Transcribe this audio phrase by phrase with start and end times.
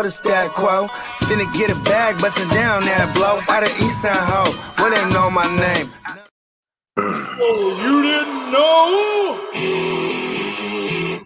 [0.00, 0.88] You know the stat quo.
[1.26, 3.40] Finna get a bag, bustin' down that blow.
[3.48, 5.90] Out of East Side Ho, where they know my name.
[6.96, 8.86] Oh, you didn't know?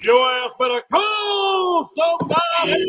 [0.03, 2.85] Your ass better call somebody!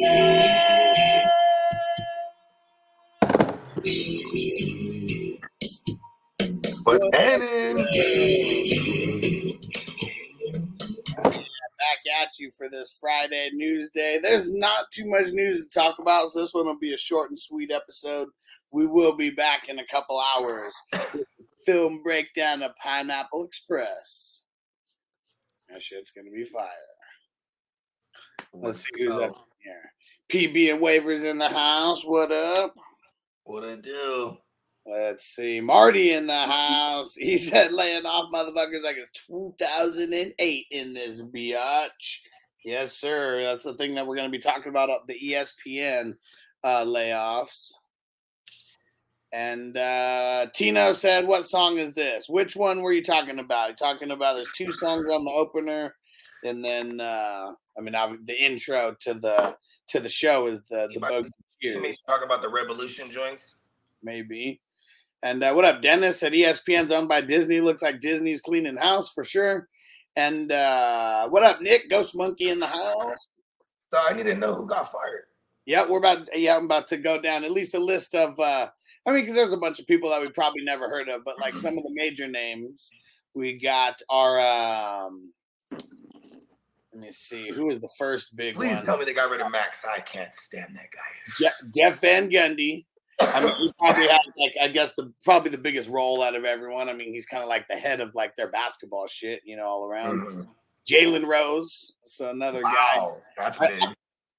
[6.86, 7.78] But Hannon.
[11.86, 14.20] Back at you for this Friday news day.
[14.22, 17.30] There's not too much news to talk about, so this one will be a short
[17.30, 18.30] and sweet episode.
[18.72, 20.74] We will be back in a couple hours.
[21.66, 24.44] Film breakdown of Pineapple Express.
[25.70, 26.70] That shit's gonna be fire.
[28.54, 29.92] Let's see who's up here.
[30.30, 32.04] PB and Waivers in the house.
[32.04, 32.74] What up?
[33.44, 34.38] What I do?
[34.86, 35.60] Let's see.
[35.62, 37.16] Marty in the house.
[37.16, 42.20] He said laying off motherfuckers like it's 2008 in this biatch.
[42.64, 43.44] Yes, sir.
[43.44, 46.16] That's the thing that we're going to be talking about the ESPN
[46.64, 47.72] uh, layoffs.
[49.34, 52.30] And uh, Tino said, What song is this?
[52.30, 53.68] Which one were you talking about?
[53.68, 55.94] You're talking about there's two songs on the opener,
[56.46, 59.58] and then uh, I mean ob- the intro to the
[59.90, 61.30] to the show is the the Bogey
[61.60, 63.58] You mean talk about the Revolution joints?
[64.04, 64.62] maybe.
[65.24, 66.20] And uh, what up, Dennis?
[66.20, 67.62] Said ESPN's owned by Disney.
[67.62, 69.68] Looks like Disney's cleaning house for sure.
[70.16, 71.90] And uh, what up, Nick?
[71.90, 73.28] Ghost Monkey in the house.
[73.92, 75.24] So I need to know who got fired.
[75.66, 76.28] Yeah, we're about.
[76.38, 78.40] Yeah, I'm about to go down at least a list of.
[78.40, 78.70] uh
[79.08, 81.40] I mean, because there's a bunch of people that we probably never heard of, but
[81.40, 82.90] like some of the major names,
[83.34, 84.40] we got our.
[84.40, 85.32] um
[85.72, 87.52] Let me see.
[87.52, 88.86] Who was the first big Please one?
[88.86, 89.84] tell me they got rid of Max.
[89.92, 91.50] I can't stand that guy.
[91.50, 92.86] Je- Jeff Van Gundy.
[93.22, 96.44] I mean, he probably has like I guess the probably the biggest role out of
[96.46, 96.90] everyone.
[96.90, 99.66] I mean, he's kind of like the head of like their basketball shit, you know,
[99.66, 100.20] all around.
[100.22, 100.48] Mhm.
[100.90, 102.98] Jalen Rose, so another guy.
[102.98, 103.84] Wow, that's I- big.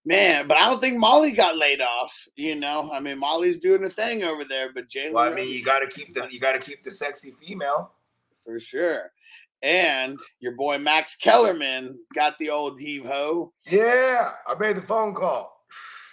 [0.04, 2.28] Man, but I don't think Molly got laid off.
[2.36, 5.34] You know, I mean, Molly's doing her thing over there, but Jalen Well, I Rose-
[5.36, 7.90] mean, you got to keep the you got to keep the sexy female.
[8.44, 9.10] for sure.
[9.62, 13.52] And your boy Max Kellerman got the old heave ho.
[13.68, 15.55] Yeah, I made the phone call.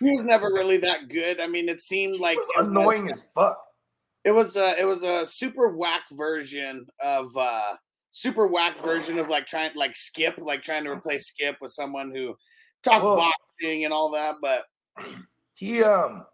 [0.04, 1.40] He was never really that good.
[1.40, 3.58] I mean, it seemed like it was- Annoying as fuck.
[4.24, 7.76] It was a it was a super whack version of uh
[8.12, 12.10] super whack version of like trying like Skip, like trying to replace Skip with someone
[12.12, 12.36] who
[12.84, 14.36] talked Well- boxing and all that.
[14.42, 14.64] But
[15.56, 16.26] He um,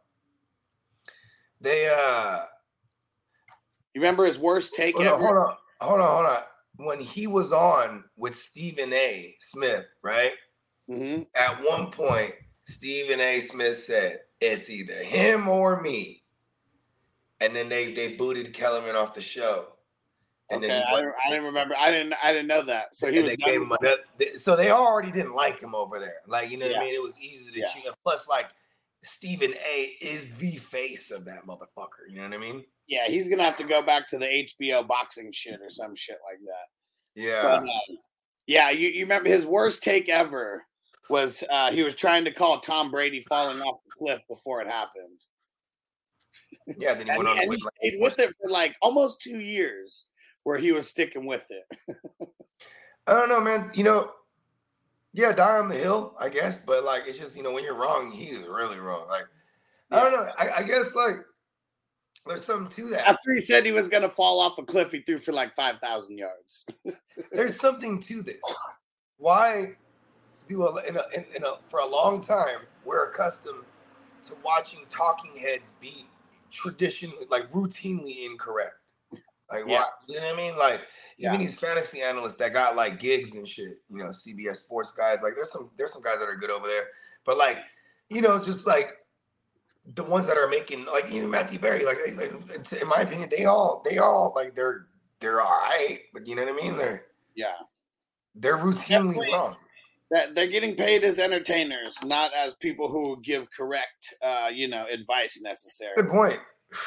[1.62, 2.46] they uh,
[3.94, 5.24] you remember his worst take hold on, ever?
[5.26, 6.44] hold on, hold on, hold on.
[6.86, 9.36] When he was on with Stephen A.
[9.40, 10.32] Smith, right?
[10.90, 11.28] Mhm.
[11.36, 12.34] At one point,
[12.70, 13.40] Stephen A.
[13.40, 16.24] Smith said, "It's either him or me,"
[17.42, 19.74] and then they they booted Kellerman off the show.
[20.52, 21.76] And Okay, then I, didn't- I didn't remember.
[21.78, 22.14] I didn't.
[22.24, 22.96] I didn't know that.
[22.96, 26.00] So he was they gave him another, they- so they already didn't like him over
[26.00, 26.22] there.
[26.28, 26.96] Like you know what I mean?
[26.96, 27.66] It was easy to Yeah.
[27.68, 27.86] cheat.
[28.04, 28.48] Plus, like
[29.04, 29.96] Stephen A.
[30.02, 32.10] is the face of that motherfucker.
[32.10, 32.66] You know what I mean?
[32.88, 36.18] Yeah, he's gonna have to go back to the HBO boxing shit or some shit
[36.28, 37.22] like that.
[37.22, 37.42] Yeah.
[37.44, 37.70] But, um,
[38.48, 40.66] yeah, you, you remember his worst take ever
[41.10, 44.68] was uh, he was trying to call Tom Brady falling off the cliff before it
[44.68, 45.18] happened.
[46.78, 46.94] Yeah.
[46.94, 49.22] Then he And, went on he, to and he stayed with it for like almost
[49.22, 50.08] two years,
[50.44, 51.98] where he was sticking with it.
[53.08, 53.72] I don't know, man.
[53.74, 54.12] You know,
[55.14, 56.64] yeah, die on the hill, I guess.
[56.64, 59.08] But like, it's just you know, when you're wrong, he's really wrong.
[59.08, 59.26] Like,
[59.92, 60.28] I don't know.
[60.38, 61.16] I, I guess like
[62.28, 63.08] there's something to that.
[63.08, 65.80] After he said he was gonna fall off a cliff, he threw for like five
[65.80, 66.66] thousand yards.
[67.32, 68.38] there's something to this.
[69.18, 69.76] Why
[70.50, 73.64] do a, in a, in, in a for a long time we're accustomed
[74.28, 76.08] to watching talking heads be
[76.52, 78.76] traditionally like routinely incorrect.
[79.52, 79.82] Like, Yeah.
[79.82, 79.86] why?
[80.08, 80.58] You know what I mean?
[80.58, 80.82] Like,
[81.18, 81.30] Yeah.
[81.34, 83.82] even these fantasy analysts that got like gigs and shit.
[83.90, 85.22] You know, CBS Sports guys.
[85.22, 86.88] Like, there's some there's some guys that are good over there,
[87.26, 87.58] but like,
[88.10, 88.98] you know, just like
[89.96, 91.86] the ones that are making like even Matthew Berry.
[91.86, 92.32] Like, like
[92.82, 94.88] in my opinion, they all they all like they're
[95.20, 96.78] they're all right, but you know what I mean?
[96.78, 97.06] They're
[97.36, 97.54] Yeah.
[98.36, 99.34] they're routinely Definitely.
[99.34, 99.56] wrong.
[100.12, 104.86] That they're getting paid as entertainers, not as people who give correct, uh, you know,
[104.92, 105.92] advice necessary.
[105.96, 106.40] Good point.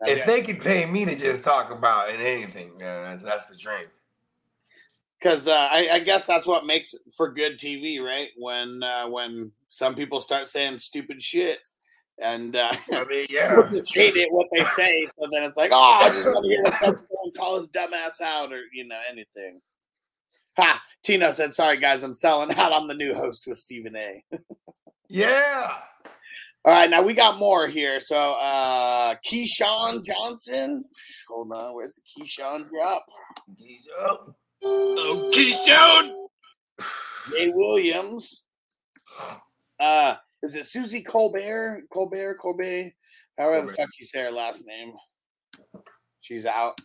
[0.00, 3.56] If they could pay me to just talk about it, anything, man, that's that's the
[3.56, 3.86] dream.
[5.18, 8.28] because uh, I, I guess that's what makes for good TV, right?
[8.36, 11.66] When uh, when some people start saying stupid shit,
[12.20, 13.68] and uh, I mean, people yeah.
[13.70, 16.48] just hate it what they say, so then it's like, oh, I just want to
[16.48, 19.60] hear someone call his dumbass out, or you know, anything.
[20.58, 20.82] Ha!
[21.02, 22.72] Tino said, "Sorry guys, I'm selling out.
[22.72, 24.24] I'm the new host with Stephen A."
[25.10, 25.72] Yeah.
[26.66, 27.98] All right, now we got more here.
[27.98, 30.84] So, uh Keyshawn Johnson.
[31.30, 33.06] Hold on, where's the Keyshawn drop?
[33.98, 36.26] Oh, Oh, Keystone!
[37.30, 38.44] Jay Williams.
[39.80, 41.84] Uh, is it Suzy Colbert?
[41.92, 42.92] Colbert, Colbert,
[43.38, 44.92] however the fuck you say her last name.
[46.20, 46.80] She's out.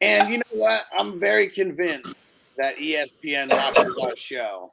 [0.00, 0.84] And you know what?
[0.96, 2.14] I'm very convinced
[2.58, 4.72] that ESPN watches our show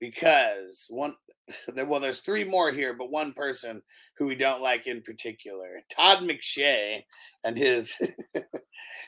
[0.00, 1.14] because one,
[1.86, 3.82] well, there's three more here, but one person
[4.18, 7.02] who we don't like in particular, Todd McShay,
[7.44, 7.94] and his
[8.34, 8.44] his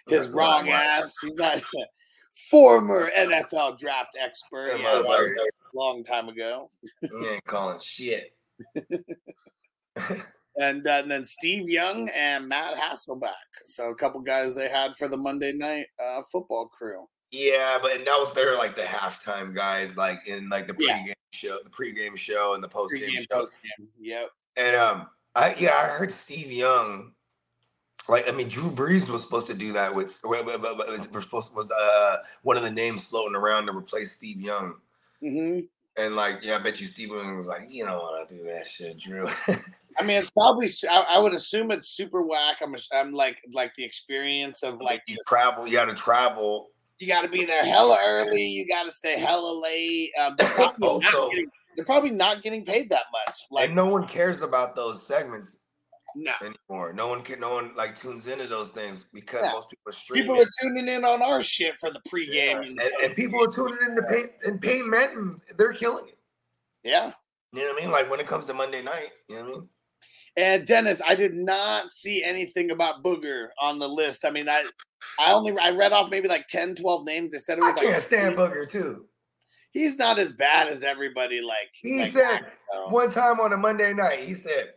[0.09, 1.15] That's what I wrong ass.
[1.23, 1.63] He's not
[2.51, 4.79] former NFL draft expert.
[4.79, 5.03] Yeah,
[5.75, 6.71] long time ago.
[7.03, 8.37] You ain't calling shit.
[10.57, 13.33] And, uh, and then Steve Young and Matt Hasselbeck.
[13.65, 17.09] So a couple guys they had for the Monday night uh, football crew.
[17.35, 20.99] Yeah, but and that was their like the halftime guys, like in like the Yeah.
[20.99, 23.49] pregame show, the pregame show and the postgame show.
[24.01, 24.31] Yep.
[24.57, 27.11] And um, I yeah, I heard Steve Young.
[28.09, 31.07] Like I mean, Drew Brees was supposed to do that with wa- wa- wa- wa-
[31.13, 34.75] was supposed was uh one of the names floating around to replace Steve Young.
[35.21, 35.61] Mm-hmm.
[36.01, 38.45] And like, yeah, I bet you Steve Young was like, you don't want to do
[38.45, 39.27] that shit, Drew.
[39.99, 40.69] I mean, it's probably.
[40.89, 42.59] I would assume it's super whack.
[42.63, 42.77] I'm.
[42.93, 46.69] I'm like like the experience of like you travel, you got to travel.
[47.05, 48.43] You got to be there hella early.
[48.43, 50.11] You got to stay hella late.
[50.21, 53.37] Um, they're, probably not Also- getting, they're probably not getting paid that much.
[53.51, 55.59] Like and no one cares about those segments
[56.17, 56.33] no.
[56.41, 56.93] anymore.
[56.93, 57.41] No one can.
[57.41, 59.53] No one like tunes into those things because Yeah.
[59.53, 60.25] most people are streaming.
[60.31, 62.69] People are tuning in on our shit for the Yeah, pregame.
[62.69, 65.37] And, and people are tuning into Payne and Payne Manton.
[65.59, 66.19] They're killing it.
[66.85, 67.13] yeah.
[67.53, 67.93] You know what I mean?
[67.93, 69.69] Like when it comes to Monday night, you know what I mean?
[70.37, 74.25] And Dennis, I did not see anything about Booger on the list.
[74.25, 74.65] I mean, I
[75.19, 77.33] I only I read off maybe like 10, 12 names.
[77.33, 79.07] They said it I was like can't stand Booger too.
[79.73, 81.71] he's not as bad as everybody like.
[81.81, 82.89] He like said so.
[82.89, 84.71] one time on a Monday night, he said,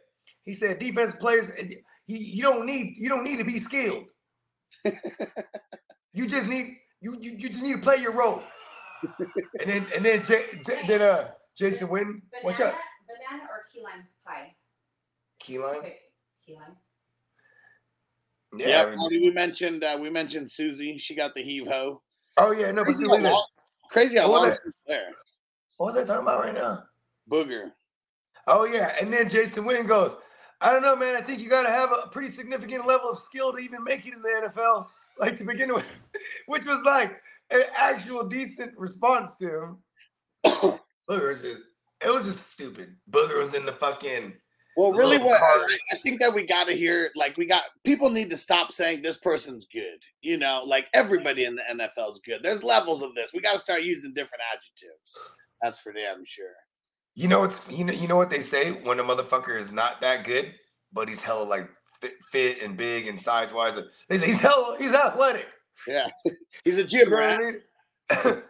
[0.44, 1.75] he said defense players, eh,
[2.06, 4.10] he, you don't need you don't need to be skilled.
[6.13, 8.44] you just need you, you you just need to play your role.
[9.60, 12.75] and then and then J, J, then uh Jason Witten, what's up?
[13.07, 14.53] Banana or key lime pie?
[15.48, 15.78] Key line?
[15.78, 15.96] Okay,
[16.46, 16.76] key lime.
[18.58, 18.68] Yeah.
[18.68, 20.98] Yeah, I mean- we mentioned uh, we mentioned Susie.
[20.98, 22.02] She got the heave ho.
[22.36, 23.48] oh yeah, no, Crazy see, how look at long,
[23.90, 25.12] crazy how long she's there.
[25.78, 26.84] what was I talking about right now?
[27.32, 27.72] Booger.
[28.46, 30.18] Oh yeah, and then Jason Witten goes,
[30.60, 31.16] I don't know, man.
[31.16, 34.06] I think you got to have a pretty significant level of skill to even make
[34.06, 35.86] it in the NFL, like to begin with,
[36.48, 39.77] which was like an actual decent response to him.
[41.10, 41.62] Booger was just,
[42.04, 42.98] it was just stupid.
[43.10, 44.34] Booger was in the fucking.
[44.77, 45.41] Well, really, what.
[45.41, 49.01] I- think that we got to hear, like, we got people need to stop saying
[49.01, 50.03] this person's good.
[50.22, 52.41] You know, like everybody in the NFL is good.
[52.43, 53.31] There's levels of this.
[53.34, 55.12] We got to start using different adjectives.
[55.62, 56.46] That's for damn sure.
[57.15, 57.60] You know what?
[57.69, 60.53] You know, you know what they say when a motherfucker is not that good,
[60.93, 61.67] but he's hella like
[62.00, 63.75] fit, fit and big and size wise.
[64.07, 65.48] They say he's hella, he's athletic.
[65.88, 66.07] Yeah,
[66.63, 67.39] he's a gym rat.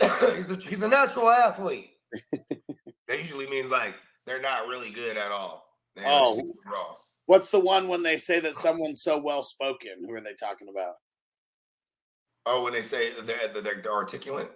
[0.00, 1.90] he's, a, he's a natural athlete.
[2.32, 3.94] that usually means like
[4.26, 5.66] they're not really good at all.
[5.94, 6.54] They're Oh.
[6.64, 6.96] raw.
[7.26, 10.04] What's the one when they say that someone's so well spoken?
[10.06, 10.96] Who are they talking about?
[12.46, 14.52] Oh, when they say they're, they're, articulate.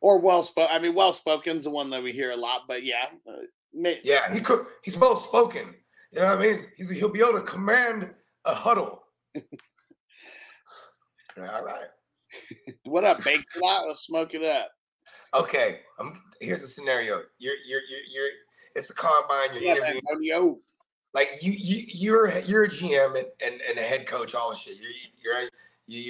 [0.00, 0.74] Or well spoken?
[0.74, 2.62] I mean, well spoken's the one that we hear a lot.
[2.68, 4.66] But yeah, uh, may- Yeah, he could.
[4.82, 5.74] He's well spoken.
[6.12, 6.58] You know what I mean?
[6.76, 9.02] He's, he'll be able to command a huddle.
[11.38, 11.86] all right.
[12.84, 13.86] What up, bake it out?
[13.86, 14.70] Let's smoke it up.
[15.34, 15.80] Okay.
[15.98, 17.22] Um, here's the scenario.
[17.38, 18.30] You're you're you're, you're
[18.74, 19.54] it's a combine.
[19.54, 20.00] You're Yeah, interviewing.
[20.10, 20.58] Antonio.
[21.14, 24.56] like you you you're you're a GM and, and, and a head coach, all the
[24.56, 24.76] shit.
[24.78, 24.90] You're
[25.22, 25.48] you're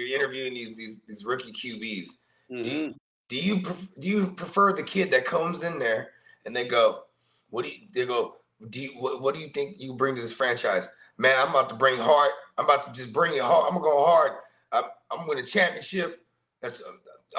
[0.07, 2.09] you're interviewing these these these rookie QBs.
[2.51, 2.95] Mhm.
[3.29, 6.11] Do you pref- do you prefer the kid that comes in there
[6.45, 7.05] and they go,
[7.51, 8.37] what do you they go?
[8.71, 10.89] Do you what, what do you think you bring to this franchise?
[11.19, 12.31] man, I'm about to bring hard.
[12.59, 13.67] I'm about to just bring it hard.
[13.69, 14.33] I'm gonna go hard.
[14.73, 16.25] I'm, I'm winning a championship.
[16.61, 16.83] That's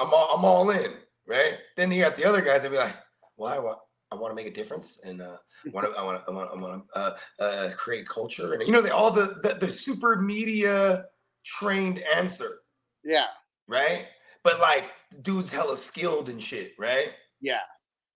[0.00, 0.94] I'm all, I'm all in,
[1.26, 1.58] right?
[1.76, 2.94] Then you got the other guys that be like,
[3.36, 3.58] why?
[3.58, 3.83] well,
[4.14, 5.36] I want to make a difference and uh,
[5.72, 8.62] want to I want to I want I want to uh, uh, create culture and
[8.62, 11.06] you know they all the, the the super media
[11.44, 12.60] trained answer,
[13.04, 13.26] Yeah.
[13.68, 14.06] right?
[14.42, 14.84] But like
[15.22, 17.10] dude's hella skilled and shit, right?
[17.40, 17.60] Yeah.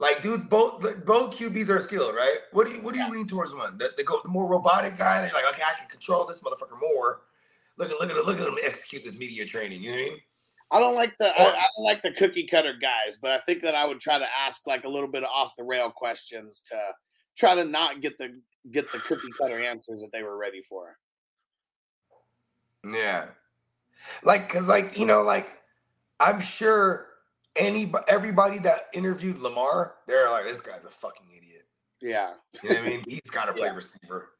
[0.01, 2.37] Like dudes, both both QBs are skilled, right?
[2.53, 3.77] What do you what do you lean towards one?
[3.79, 5.21] The, the go the more robotic guy.
[5.23, 7.23] They're like, okay, I can control this motherfucker more.
[7.79, 9.83] Look at look at look at them execute this media training.
[9.83, 10.19] You know what I mean?
[10.71, 13.63] I don't like the I, I don't like the cookie cutter guys, but I think
[13.63, 16.61] that I would try to ask like a little bit of off the rail questions
[16.67, 16.79] to
[17.37, 20.99] try to not get the get the cookie cutter answers that they were ready for.
[22.85, 23.27] Yeah.
[24.23, 25.49] Like, cause like you know, like
[26.21, 27.07] I'm sure
[27.57, 31.67] any everybody that interviewed Lamar, they're like, this guy's a fucking idiot.
[32.01, 32.35] Yeah.
[32.63, 33.05] You know what I mean?
[33.09, 33.75] He's got to play Yeah.
[33.75, 34.31] receiver.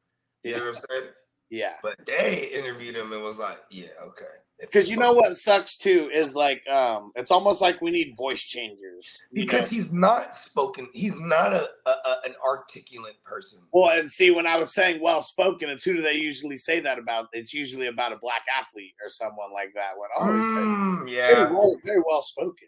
[0.43, 0.57] You Yeah.
[0.59, 1.13] know what I'm saying?
[1.49, 1.73] Yeah.
[1.81, 4.25] But they interviewed him and was like, yeah, okay.
[4.59, 8.43] Because you know what sucks too is like um it's almost like we need voice
[8.43, 9.07] changers.
[9.31, 9.67] because know?
[9.67, 10.89] he's not spoken.
[10.93, 13.59] He's not a, a, a an articulate person.
[13.71, 16.81] well and see when I was saying well spoken, it's who do they usually say
[16.81, 17.29] that about?
[17.31, 19.91] It's usually about a black athlete or someone like that.
[19.97, 20.39] When oh very-
[20.69, 22.67] Mm, very, yeah, well, very well spoken.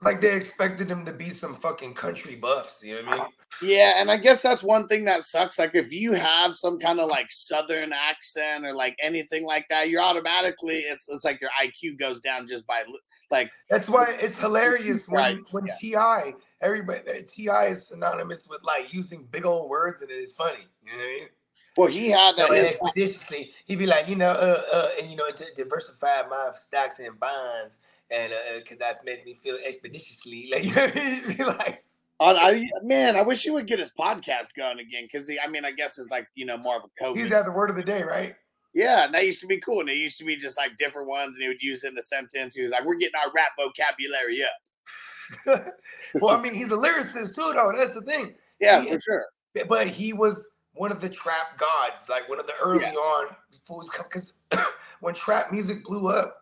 [0.00, 2.82] Like they expected him to be some fucking country buffs.
[2.82, 3.32] You know what I mean?
[3.62, 5.58] Yeah, and I guess that's one thing that sucks.
[5.58, 9.90] Like if you have some kind of like southern accent or like anything like that,
[9.90, 12.84] you're automatically it's it's like your IQ goes down just by
[13.30, 15.74] like That's why it's hilarious Right, when when yeah.
[15.80, 16.34] T.I.
[16.60, 17.66] everybody uh, T.I.
[17.66, 20.66] is synonymous with like using big old words and it is funny.
[20.84, 21.28] You know what I mean?
[21.76, 25.30] well he had that expeditiously, he'd be like, you know, uh, uh, and you know,
[25.30, 27.78] to diversify my stocks and bonds,
[28.12, 30.64] and uh, because that made me feel expeditiously, like,
[31.38, 31.84] you know, like,
[32.20, 35.64] on- I, man, I wish he would get his podcast going again because I mean
[35.64, 37.16] I guess it's like you know more of a COVID.
[37.16, 38.34] he's at the word of the day, right?
[38.74, 39.80] yeah, and that used to be cool.
[39.80, 41.94] And it used to be just like different ones, and he would use it in
[41.94, 42.54] the sentence.
[42.54, 44.52] He was like, "We're getting our rap vocabulary up."
[46.20, 47.72] well, I mean, he's a lyricist too, though.
[47.76, 48.34] That's the thing.
[48.60, 49.26] Yeah, He- for sure.
[49.68, 52.92] but he was one of the trap gods, like one of the early Yeah.
[52.94, 53.90] on fools.
[53.96, 54.32] Because
[55.00, 56.36] when trap music blew up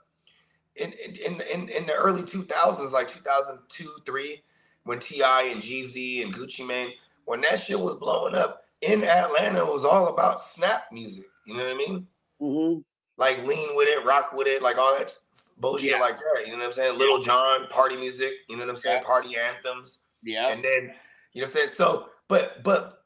[0.77, 4.43] in in in in the early two thousands, like two thousand two three,
[4.85, 5.43] when T.I.
[5.45, 6.93] and Jeezy and Gucci Mane,
[7.25, 11.27] when that shit was blowing up in Atlanta, it was all about snap music.
[11.47, 12.07] You know what I mean?
[12.41, 12.81] Mm-hmm.
[13.17, 15.13] Like lean with it, rock with it, like all that
[15.59, 16.01] bullshit Yeah.
[16.01, 16.47] like that.
[16.47, 16.99] You know what I'm saying?
[16.99, 18.33] Lil Jon party music.
[18.49, 19.01] You know what I'm saying?
[19.03, 19.07] Yeah.
[19.07, 20.95] Party anthems Yeah, and then
[21.35, 21.69] you know what I'm saying.
[21.77, 23.03] So, but but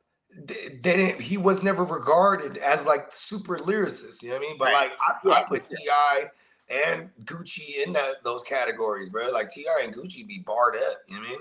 [0.46, 1.20] th- they didn't.
[1.20, 4.22] He was never regarded as like super lyricist.
[4.22, 4.58] You know what I mean?
[4.58, 4.90] But Right.
[5.24, 6.26] like I, I put T.I.
[6.70, 9.30] and Gucci in that those categories, bro.
[9.30, 9.84] Like T.I.
[9.84, 10.98] and Gucci be barred up.
[11.08, 11.40] You know what I mean?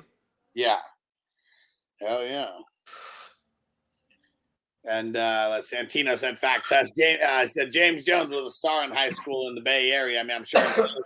[0.53, 0.77] Yeah.
[1.99, 2.49] Hell yeah.
[4.85, 6.67] And uh, let's see, Antino said facts.
[6.67, 9.91] Says James, uh, said James Jones was a star in high school in the Bay
[9.91, 10.19] Area.
[10.19, 10.61] I mean, I'm sure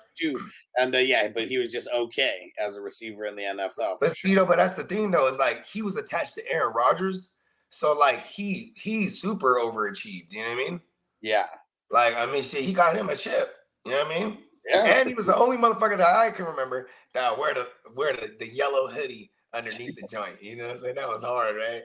[0.20, 0.40] too.
[0.80, 3.98] And uh, yeah, but he was just okay as a receiver in the NFL.
[4.00, 4.30] But sure.
[4.30, 7.30] you know, but that's the thing though, is like he was attached to Aaron Rodgers,
[7.70, 10.34] so like he he super overachieved.
[10.34, 10.82] You know what I mean?
[11.22, 11.46] Yeah.
[11.92, 13.57] Like I mean, shit, he got him a chip.
[13.88, 14.38] You know what I mean?
[14.70, 14.84] Yeah.
[14.84, 18.36] And he was the only motherfucker that I can remember that wear the wear the,
[18.40, 20.42] the yellow hoodie underneath the joint.
[20.42, 20.96] You know what I'm saying?
[20.96, 21.84] That was hard, right?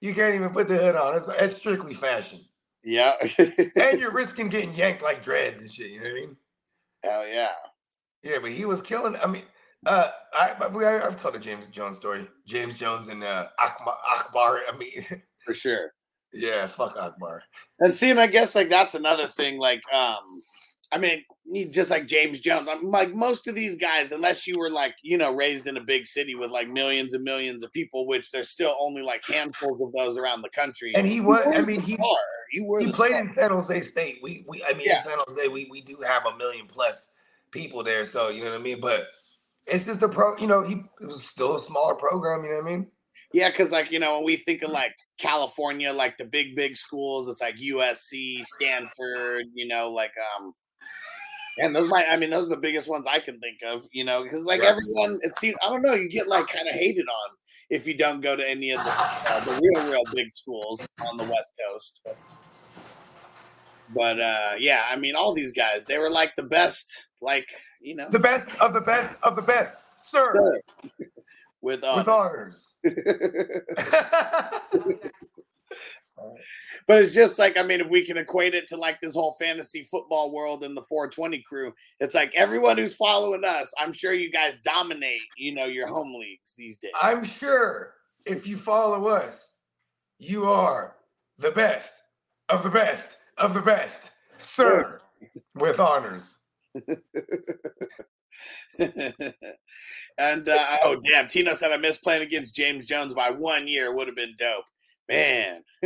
[0.00, 1.16] You can't even put the hood on.
[1.16, 2.40] It's, it's strictly fashion.
[2.84, 3.12] Yeah.
[3.38, 5.90] And you're risking getting yanked like dreads and shit.
[5.90, 6.36] You know what I mean?
[7.04, 7.48] Hell yeah.
[8.22, 9.16] Yeah, but he was killing.
[9.16, 9.42] I mean,
[9.86, 12.28] uh, I, I we- I've told the James Jones story.
[12.46, 13.96] James Jones and uh, Akbar.
[14.16, 14.60] Akbar.
[14.72, 15.04] I mean,
[15.46, 15.92] For sure.
[16.32, 17.42] yeah, fuck Akbar.
[17.80, 19.58] And see, and I guess like that's another thing.
[19.58, 20.40] Like, um,
[20.92, 21.24] I mean,
[21.72, 25.16] just like James Jones, I'm like most of these guys, unless you were like you
[25.16, 28.50] know raised in a big city with like millions and millions of people, which there's
[28.50, 30.92] still only like handfuls of those around the country.
[30.94, 31.46] And he was.
[31.46, 32.16] I mean, he star.
[32.52, 33.20] You were he played star.
[33.20, 34.18] in San Jose State.
[34.22, 34.98] We we I mean Yeah.
[34.98, 37.10] in San Jose we we do have a million plus
[37.50, 38.80] people there, so you know what I mean.
[38.80, 39.06] But
[39.66, 40.36] it's just a pro.
[40.36, 42.44] You know, he it was still a smaller program.
[42.44, 42.86] You know what I mean?
[43.32, 46.76] Yeah, because like you know, when we think of like California, like the big big
[46.76, 50.52] schools, it's like USC, Stanford, you know, like um,
[51.58, 54.04] and those might I mean those are the biggest ones I can think of, you
[54.04, 54.70] know, because like Right.
[54.70, 57.30] everyone, it seems I don't know, you get like kind of hated on
[57.70, 60.80] if you don't go to any of the uh, the real real big schools
[61.10, 62.00] on the West Coast.
[63.94, 67.46] But uh yeah, I mean, all these guys, they were like the best, like
[67.80, 70.60] you know, The best of the best of the best, sir,
[71.60, 72.74] with uh, with honors.
[76.86, 79.36] But it's just like, I mean, if we can equate it to like this whole
[79.38, 84.12] fantasy football world and the 420 crew, it's like everyone who's following us, I'm sure
[84.12, 86.92] you guys dominate, you know, your home leagues these days.
[87.00, 87.94] I'm sure
[88.26, 89.58] if you follow us,
[90.18, 90.96] you are
[91.38, 91.92] the best
[92.48, 95.00] of the best of the best, sir,
[95.54, 96.38] with honors.
[100.18, 103.94] and uh, oh damn, Tino said I missed playing against James Jones by one year.
[103.94, 104.64] Would have been dope,
[105.08, 105.62] man.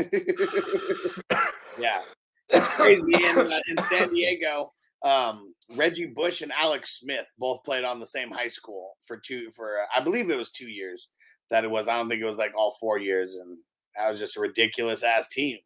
[1.79, 2.03] yeah,
[2.49, 3.13] it's crazy.
[3.15, 4.73] In, uh, in San Diego,
[5.05, 9.51] um, Reggie Bush and Alex Smith both played on the same high school for two
[9.55, 11.09] for uh, I believe it was two years
[11.51, 11.89] that it was.
[11.89, 13.59] I don't think it was like all four years, and
[13.97, 15.59] that was just a ridiculous ass team.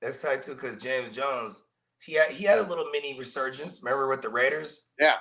[0.00, 1.64] That's tight too, because James Jones,
[2.00, 3.80] he had he had a little mini resurgence.
[3.82, 4.82] Remember with the Raiders?
[4.98, 5.16] Yeah.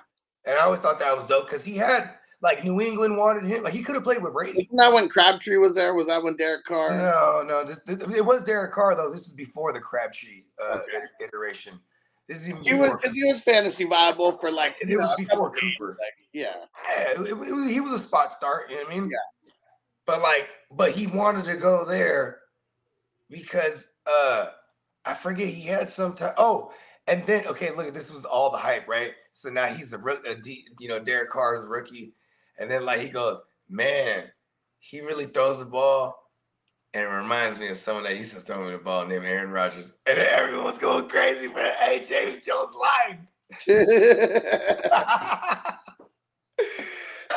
[0.45, 3.63] And I always thought that was dope because he had like New England wanted him.
[3.63, 4.59] Like he could have played with Brady.
[4.59, 5.93] Isn't that when Crabtree was there?
[5.93, 6.91] Was that when Derek Carr?
[6.91, 7.63] No, no.
[7.63, 9.11] This, this- it was Derek Carr though.
[9.11, 11.03] This is before the Crabtree uh, Okay.
[11.21, 11.79] iteration.
[12.27, 15.09] This is even He was because he was fantasy viable for like It you was
[15.09, 15.89] know, before Cooper.
[15.99, 16.55] like, yeah,
[16.97, 18.69] Yeah, it, it was, he was a spot start.
[18.69, 19.09] You know what I mean?
[19.09, 19.51] Yeah.
[20.05, 22.39] But like, but he wanted to go there
[23.29, 24.47] because uh
[25.05, 26.33] I forget he had some time.
[26.37, 26.71] Oh,
[27.07, 29.13] and then okay, look, this was all the hype, right?
[29.31, 32.13] So now he's a, roo- a D, you know Derek Carr is a rookie,
[32.57, 34.23] and then like he goes, man,
[34.79, 36.15] he really throws the ball.
[36.93, 39.51] And it reminds me of someone that used to throw me the ball named Aaron
[39.51, 39.93] Rodgers.
[40.05, 43.27] And everyone was going crazy for hey, James Jones lying.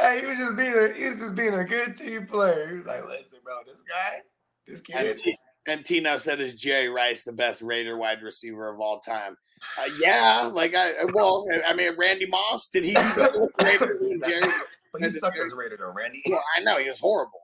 [0.01, 2.69] hey, he was just being a he was just being a good team player.
[2.69, 4.21] He was like, listen, bro, this guy,
[4.67, 5.17] this and, kid.
[5.19, 5.37] T-
[5.67, 9.37] and Tino said, "Is Jerry Rice the best Raider wide receiver of all time?"
[9.79, 14.09] Uh, yeah, like I well, I mean, Randy Moss did he do better with the
[14.09, 14.53] than Jerry?
[14.93, 16.23] But he sucked as a Raider though, Randy.
[16.29, 17.41] Well, I know he was horrible.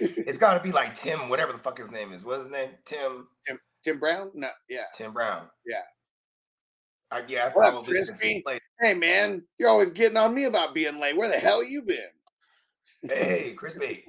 [0.00, 2.22] It's got to be like Tim, whatever the fuck his name is.
[2.22, 2.70] What's his name?
[2.84, 3.26] Tim.
[3.46, 4.30] Tim Tim Brown?
[4.34, 4.82] No, yeah.
[4.94, 5.46] Tim Brown.
[5.66, 5.76] Yeah.
[7.10, 8.60] I, yeah, I What up, probably since he Crispy?
[8.80, 11.16] Hey man, you're always getting on me about being late.
[11.16, 11.98] Where the hell you been?
[13.02, 14.04] Hey, Chris B.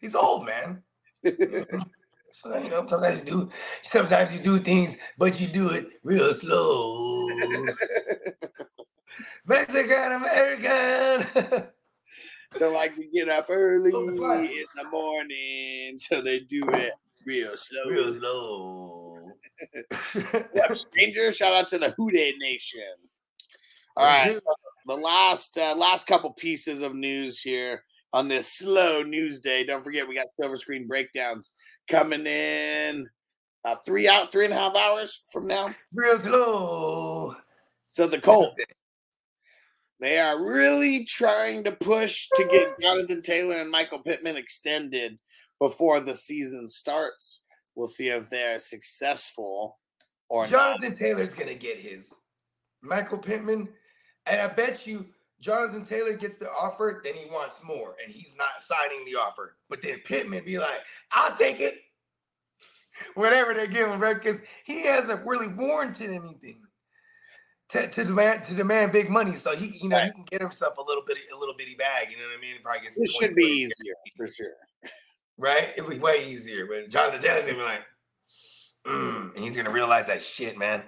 [0.00, 0.82] He's old, man.
[2.32, 3.50] So you know, sometimes you do,
[3.82, 7.26] sometimes you do things, but you do it real slow.
[9.46, 11.68] Mexican American.
[12.58, 16.92] They like to get up early Oh, in the morning, so they do it
[17.26, 17.82] real slow.
[17.90, 19.32] real slow.
[20.52, 21.32] What up, stranger?
[21.32, 22.82] Shout out to the Houday Nation.
[23.96, 24.40] All right, so
[24.86, 29.64] the last uh, last couple pieces of news here on this slow news day.
[29.64, 31.50] Don't forget, we got silver screen breakdowns
[31.90, 33.06] coming in
[33.64, 35.74] uh, three out, three and a half hours from now.
[35.92, 37.34] real slow.
[37.88, 38.56] So the Colts,
[40.00, 45.18] they are really trying to push to get Jonathan Taylor and Michael Pittman extended
[45.58, 47.42] before the season starts.
[47.74, 49.78] We'll see if they're successful
[50.28, 50.50] or not.
[50.50, 52.08] Jonathan Taylor's gonna get his.
[52.82, 53.68] Michael Pittman,
[54.26, 55.06] and I bet you
[55.40, 59.56] Jonathan Taylor gets the offer, then he wants more, and he's not signing the offer.
[59.68, 60.80] But then Pittman be like,
[61.12, 61.78] "I'll take it."
[63.14, 64.20] Whatever they give him, right?
[64.20, 66.65] Because he hasn't really warranted anything
[67.70, 69.34] to, to demand to demand big money.
[69.34, 72.08] So he, you know, he can get himself a little bitty, a little bitty bag.
[72.10, 72.56] You know what I mean?
[72.62, 74.52] Probably gets This should be 30, easier for sure.
[75.38, 75.68] right?
[75.76, 76.66] It'd be way easier.
[76.66, 77.82] But Jonathan Taylor's gonna be like,
[78.86, 80.82] mm, and he's gonna realize that shit, man.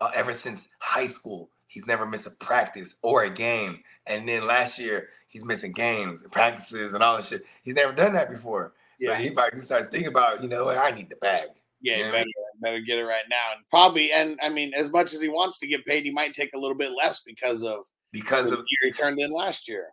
[0.00, 3.78] Uh, ever since high school, he's never missed a practice or a game.
[4.06, 7.44] And then last year, he's missing games and practices and all this shit.
[7.62, 8.74] He's never done that before.
[9.00, 9.18] So Yeah.
[9.18, 11.48] he probably just starts thinking about, you know, I need the bag.
[11.80, 12.24] Yeah, you Yeah.
[12.64, 13.52] Better, get it right now.
[13.54, 16.34] And probably, and I mean, as much as he wants to get paid, he might
[16.34, 19.68] take a little bit less because of Because the of year he turned in last
[19.68, 19.88] year.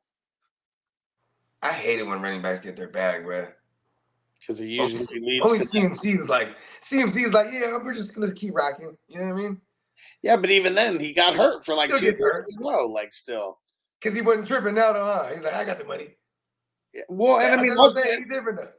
[1.61, 3.47] I hate it when running backs get their bag, bro.
[4.39, 5.45] Because he oh, usually leads.
[5.45, 8.97] Only to- CMC was like, CMC is like, yeah, we're just gonna keep rocking.
[9.07, 9.61] You know what I mean?
[10.23, 12.47] yeah, but even then, he got hurt for like He'll two years hurt.
[12.49, 12.87] in row.
[12.87, 13.59] Like still,
[13.99, 15.05] Because he wasn't tripping out though.
[15.05, 15.29] Huh?
[15.35, 16.09] He's like, I got the money.
[16.93, 18.05] Yeah, well, and I mean, I'm saying.
[18.05, 18.69] he's it's, different though.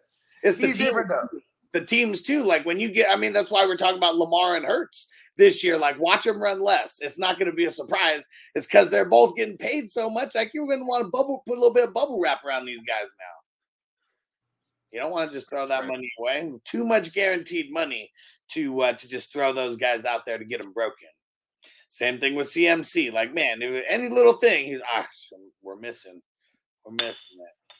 [0.42, 1.28] it's the He's team, different though.
[1.72, 2.42] The teams too.
[2.42, 5.06] Like when you get, I mean, that's why we're talking about Lamar and Hurts
[5.38, 5.78] this year.
[5.78, 6.98] Like, watch them run less.
[7.00, 8.22] It's not going to be a surprise.
[8.54, 10.34] It's because they're both getting paid so much.
[10.34, 12.66] Like you're going to want to bubble, put a little bit of bubble wrap around
[12.66, 13.42] these guys now.
[14.92, 15.88] You don't want to just throw that Right.
[15.88, 16.52] money away.
[16.64, 18.10] Too much guaranteed money
[18.50, 21.08] to uh, to just throw those guys out there to get them broken.
[21.88, 23.12] Same thing with CMC.
[23.12, 25.06] Like, man, if any little thing, he's ah,
[25.62, 26.20] we're missing,
[26.84, 27.74] we're missing it.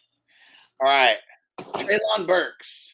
[0.81, 1.19] All right,
[1.59, 2.92] Treylon Burks.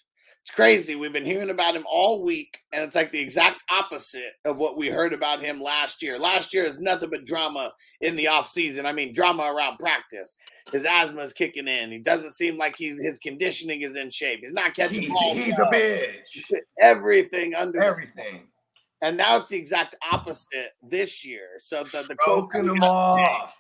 [0.49, 0.97] It's crazy.
[0.97, 4.79] We've been hearing about him all week, and it's like the exact opposite of what
[4.79, 6.19] we heard about him last year.
[6.19, 8.87] Last year is nothing but drama in the offseason.
[8.87, 10.37] I mean, drama around practice.
[10.73, 11.93] His asthma is kicking in.
[11.93, 14.41] He doesn't seem like he's his conditioning is in shape.
[14.41, 15.37] He's not catching He's, balls.
[15.37, 16.51] he's a bitch.
[16.81, 17.83] Everything under.
[17.83, 18.49] Everything.
[19.03, 21.47] And now it's the exact opposite this year.
[21.59, 23.53] So the, the quote that we him got today-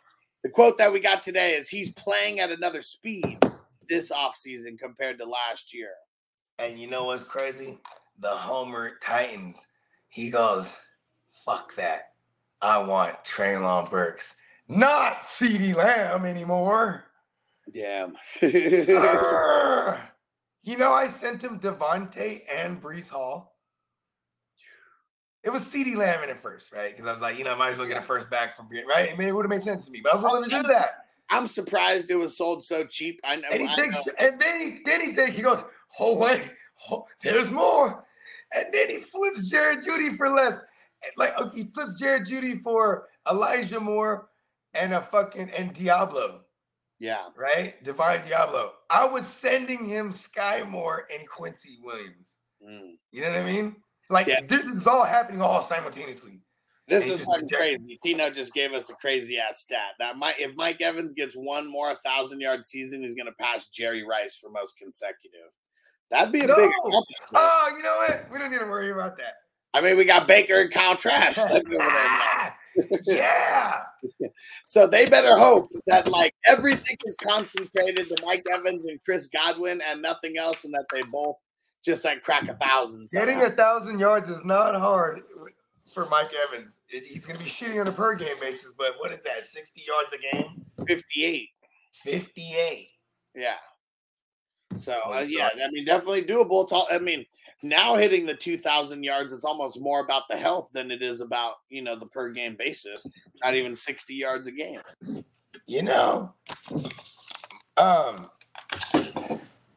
[0.42, 3.38] the quote that we got today is he's playing at another speed
[3.90, 5.90] this offseason compared to last year.
[6.59, 7.79] And you know what's crazy?
[8.21, 9.66] the Homer Titans.
[10.09, 10.73] He goes,
[11.44, 12.12] fuck that.
[12.61, 17.05] I want Treylon Burks, not CeeDee Lamb anymore.
[17.73, 18.16] Damn.
[20.64, 23.57] You know, I sent him Devontae and Breece Hall.
[25.42, 26.90] It was CeeDee Lamb in it first, right?
[26.94, 28.68] Because I was like, you know, I might as well get a first back from
[28.68, 29.11] Bre- right.
[29.11, 30.68] I mean, it would have made sense to me, but I was willing to do
[30.68, 31.07] that.
[31.31, 33.18] I'm surprised it was sold so cheap.
[33.25, 33.49] I know.
[33.51, 34.03] And he I thinks, know.
[34.18, 35.62] and then he then he think he goes,
[36.01, 36.51] oh wait,
[36.90, 38.05] oh, there's more,
[38.55, 40.59] and then he flips Jerry Jeudy for less.
[41.16, 44.29] Like he flips Jerry Jeudy for Elijah Moore
[44.74, 46.42] and a fucking and Diablo,
[46.98, 47.29] Yeah.
[47.37, 47.83] right?
[47.85, 48.72] Divine Diablo.
[48.90, 52.38] I was sending him Skyy Moore and Quincy Williams.
[52.62, 52.94] Mm.
[53.12, 53.77] You know what I mean?
[54.11, 54.40] Like Yeah.
[54.46, 56.40] this is all happening all simultaneously.
[56.88, 57.98] This is fucking crazy.
[58.03, 61.70] Tino just gave us a crazy ass stat that Mike, if Mike Evans gets one
[61.70, 65.51] more thousand yard season, he's gonna pass Jerry Rice for most consecutive.
[66.11, 66.55] That'd be a No.
[66.57, 66.71] big.
[67.35, 68.27] Oh, you know what?
[68.33, 69.35] We don't need to worry about that.
[69.75, 71.79] I mean, we got Baker and Kyle Trask over there.
[71.81, 72.55] Ah,
[73.07, 73.83] yeah.
[74.64, 79.83] So they better hope that like everything is concentrated to Mike Evans and Chris Godwin
[79.83, 81.37] and nothing else, and that they both
[81.85, 83.09] just like crack a thousand.
[83.11, 85.23] Getting a thousand yards is not hard
[85.92, 86.79] for Mike Evans.
[86.87, 89.44] He's going to be shooting on a per game basis, but what is that?
[89.44, 90.64] 60 yards a game?
[90.87, 91.49] 58.
[92.05, 92.88] 58.
[93.35, 93.55] Yeah.
[94.77, 96.63] So Oh, uh, yeah, I mean, definitely doable.
[96.63, 96.87] It's all.
[96.91, 97.25] I mean,
[97.63, 101.21] now hitting the two thousand yards, it's almost more about the health than it is
[101.21, 103.07] about you know the per game basis.
[103.43, 104.81] Not even sixty yards a game.
[105.67, 106.35] You know,
[107.77, 108.31] um,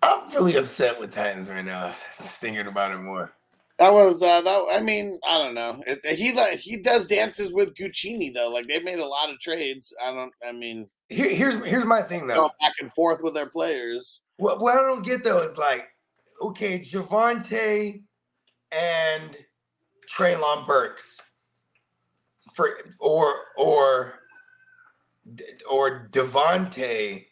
[0.02, 1.94] I'm really upset with Titans right now.
[2.18, 3.34] Just thinking about it more.
[3.80, 4.66] That was uh that.
[4.74, 5.82] I mean, I don't know.
[5.88, 8.50] It, he like he does dances with Guccini though.
[8.50, 9.92] Like they've made a lot of trades.
[10.04, 10.34] I don't.
[10.48, 12.50] I mean, Here, here's here's my thing though.
[12.62, 14.22] back and forth with their players.
[14.38, 15.90] What, what I don't get though is like,
[16.42, 18.02] okay, Javante
[18.72, 19.38] and
[20.10, 21.20] Treylon Burks
[22.54, 24.14] for or or
[25.70, 27.26] or Devontae.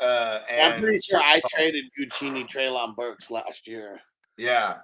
[0.00, 3.98] Uh, and I'm pretty sure I traded Guccini Treylon Burks last year.
[4.36, 4.76] yeah,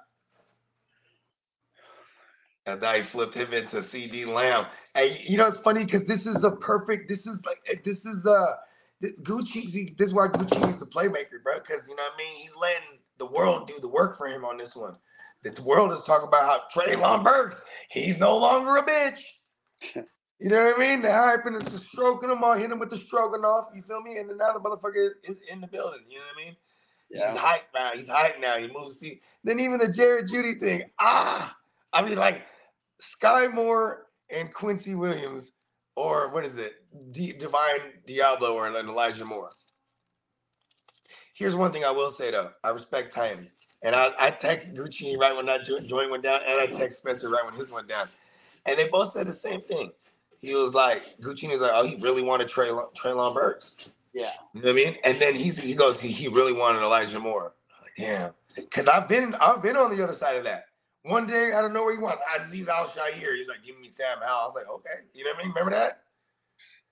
[2.67, 4.67] and I flipped him into CeeDee Lamb.
[4.95, 7.09] And you know it's funny because this is the perfect.
[7.09, 8.53] This is like eh, this is uh
[9.01, 9.97] this Gucci.
[9.97, 11.59] This is why Gucci is the playmaker, bro.
[11.59, 12.37] Because you know what I mean.
[12.37, 14.97] He's letting the world do the work for him on this one.
[15.43, 17.65] The world is talking about how Treylon Burks.
[17.91, 19.23] He's no longer a bitch.
[20.41, 21.01] You know what I mean?
[21.01, 23.69] They're hyping and just stroking him on, hitting him with the stroking off.
[23.75, 24.19] You feel me?
[24.19, 26.01] And then now the motherfucker is, is in the building.
[26.09, 26.57] You know what I mean?
[27.09, 27.91] He's hyped now.
[27.95, 28.59] He's hyped now.
[28.59, 28.99] He moves.
[28.99, 30.91] See, then even the Jerry Jeudy thing.
[30.99, 31.57] Ah,
[31.93, 32.43] I mean, like
[33.01, 35.53] Skyy Moore and Quincy Williams,
[35.97, 36.75] or what is it?
[37.11, 39.51] D- Divine Diablo or Elijah Moore.
[41.35, 42.51] Here's one thing I will say though.
[42.63, 43.53] I respect Titans,
[43.83, 47.01] and I, I text Gucci right when that jo- joint went down, and I text
[47.01, 48.09] Spencer right when his went down,
[48.67, 49.91] and they both said the same thing.
[50.41, 53.91] He was like, Gucci was like, oh, he really wanted Trey Treylon Burks.
[54.13, 54.31] Yeah.
[54.53, 54.97] You know what I mean?
[55.03, 57.55] And then he's he goes, he, he really wanted Elijah Moore.
[57.83, 58.31] Like, damn.
[58.71, 60.67] Cause I've been I've been on the other side of that.
[61.05, 63.37] One day I don't know where he wants Azeez Al-Shaair.
[63.37, 64.41] He's like, give me Sam Howell.
[64.41, 64.91] I was like, okay.
[65.13, 65.49] You know what I mean?
[65.55, 66.01] Remember that?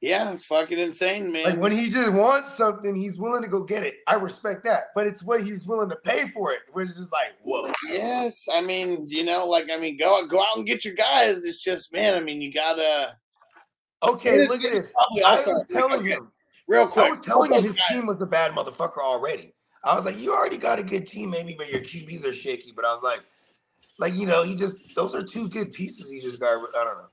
[0.00, 1.44] Yeah, it's fucking insane, man.
[1.44, 3.94] Like when he just wants something, he's willing to go get it.
[4.08, 4.86] I respect that.
[4.96, 7.72] But it's what he's willing to pay for it, which is just like, whoa.
[7.88, 11.44] Yes, I mean, you know, like I mean, go go out and get your guys.
[11.44, 13.16] It's just, man, I mean, you gotta
[14.02, 14.92] Okay, look at this.
[15.24, 16.32] I was telling him.
[16.66, 17.06] real quick.
[17.06, 19.54] I was telling him his team was a bad motherfucker already.
[19.84, 22.72] I was like, you already got a good team, maybe, but your QBs are shaky.
[22.74, 23.20] But I was like,
[23.98, 26.10] like you know, he just those are two good pieces.
[26.10, 26.48] He just got.
[26.76, 27.08] I don't know.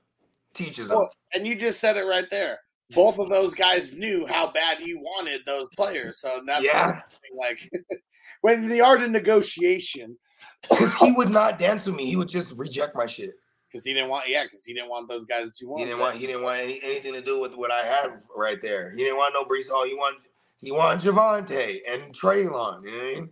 [0.54, 0.98] Teaches them.
[0.98, 2.58] Well, and you just said it right there.
[2.92, 6.18] Both of those guys knew how bad he wanted those players.
[6.20, 7.00] So that's Yeah.
[7.38, 7.70] like
[8.40, 10.16] when the art of negotiation,
[10.62, 12.06] Because he would not dance with me.
[12.06, 13.30] He would just reject my shit.
[13.68, 16.00] because he didn't want, yeah, because he didn't want those guys that you He didn't
[16.00, 16.16] want.
[16.16, 18.90] He didn't want any, anything to do with what I had right there.
[18.90, 19.86] He didn't want no Breece Hall.
[19.86, 20.22] He wanted.
[20.60, 22.82] He wanted Javante and Treylon.
[22.82, 23.30] You know what I mean?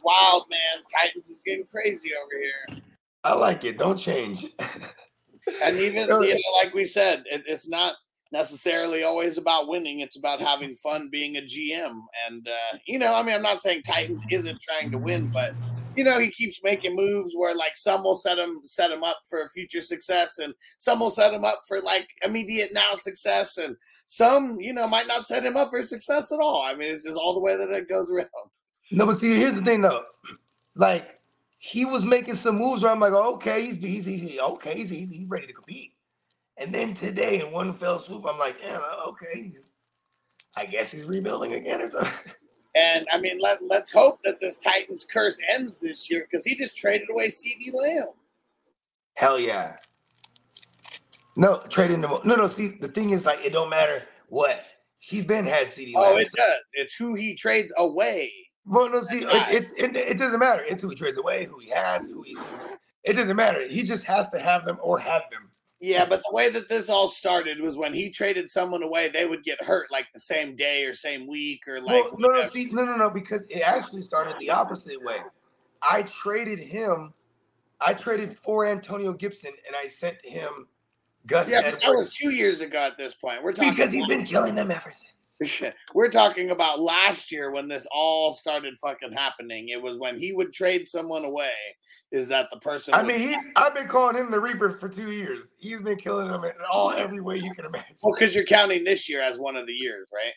[0.00, 0.82] It's wild, man.
[0.98, 2.82] Titans is getting crazy over here.
[3.22, 3.78] I like it.
[3.78, 4.46] Don't change.
[5.62, 7.96] And even you know, like we said, it, it's not
[8.32, 10.00] necessarily always about winning.
[10.00, 12.00] It's about having fun being a GM.
[12.26, 15.52] And uh, you know, I mean, I'm not saying Titans isn't trying to win, but
[15.96, 19.18] you know, he keeps making moves where like some will set him set him up
[19.28, 23.76] for future success, and some will set him up for like immediate now success, and
[24.06, 26.62] some you know might not set him up for success at all.
[26.62, 28.28] I mean, it's just all the way that it goes around.
[28.90, 30.04] No, but see, here's the thing though.
[30.74, 31.20] Like
[31.58, 34.88] he was making some moves where I'm like, oh, okay, he's he's, he's okay, he's,
[34.88, 35.92] he's he's ready to compete.
[36.56, 39.52] And then today, in one fell swoop, I'm like, yeah, uh, okay,
[40.56, 42.32] I guess he's rebuilding again or something.
[42.74, 46.54] And I mean, let, let's hope that this Titans curse ends this year because he
[46.54, 48.08] just traded away CeeDee Lamb.
[49.16, 49.76] Hell yeah.
[51.36, 52.12] No, trading them.
[52.24, 52.46] No, no.
[52.46, 54.64] See, the thing is, like, it don't matter what
[54.98, 55.94] he's been had CeeDee.
[55.96, 56.20] Oh, Lamb.
[56.20, 56.60] it does.
[56.74, 58.30] It's who he trades away.
[58.70, 59.52] Well, no, see, Right.
[59.52, 60.62] it, it, it, it doesn't matter.
[60.62, 62.38] It's who he trades away, who he has, who he.
[63.02, 63.66] It doesn't matter.
[63.66, 65.50] He just has to have them or have them.
[65.80, 69.26] Yeah, but the way that this all started was when he traded someone away, they
[69.26, 72.04] would get hurt like the same day or same week or like.
[72.04, 75.18] well, no, no, see, no, no, no, because it actually started the opposite way.
[75.82, 77.12] I traded him.
[77.80, 80.68] I traded for Antonio Gibson, and I sent him
[81.26, 83.42] Gus yeah, but Edwards that was two years ago at this point.
[83.42, 85.14] We're talking because he's been killing them ever since.
[85.94, 89.68] We're talking about last year when this all started fucking happening.
[89.68, 91.52] It was when he would trade someone away.
[92.12, 92.94] Is that the person?
[92.94, 93.38] I mean, he's.
[93.56, 95.54] I've been calling him the Reaper for two years.
[95.58, 97.96] He's been killing them in all every way you can imagine.
[98.02, 100.34] well, because you're counting this year as one of the years, right?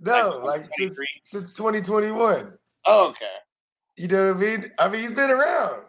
[0.00, 0.96] No, like like since,
[1.30, 2.52] since 2021.
[2.86, 3.26] Oh, okay.
[3.96, 4.72] You know what I mean?
[4.78, 5.82] I mean, he's been around.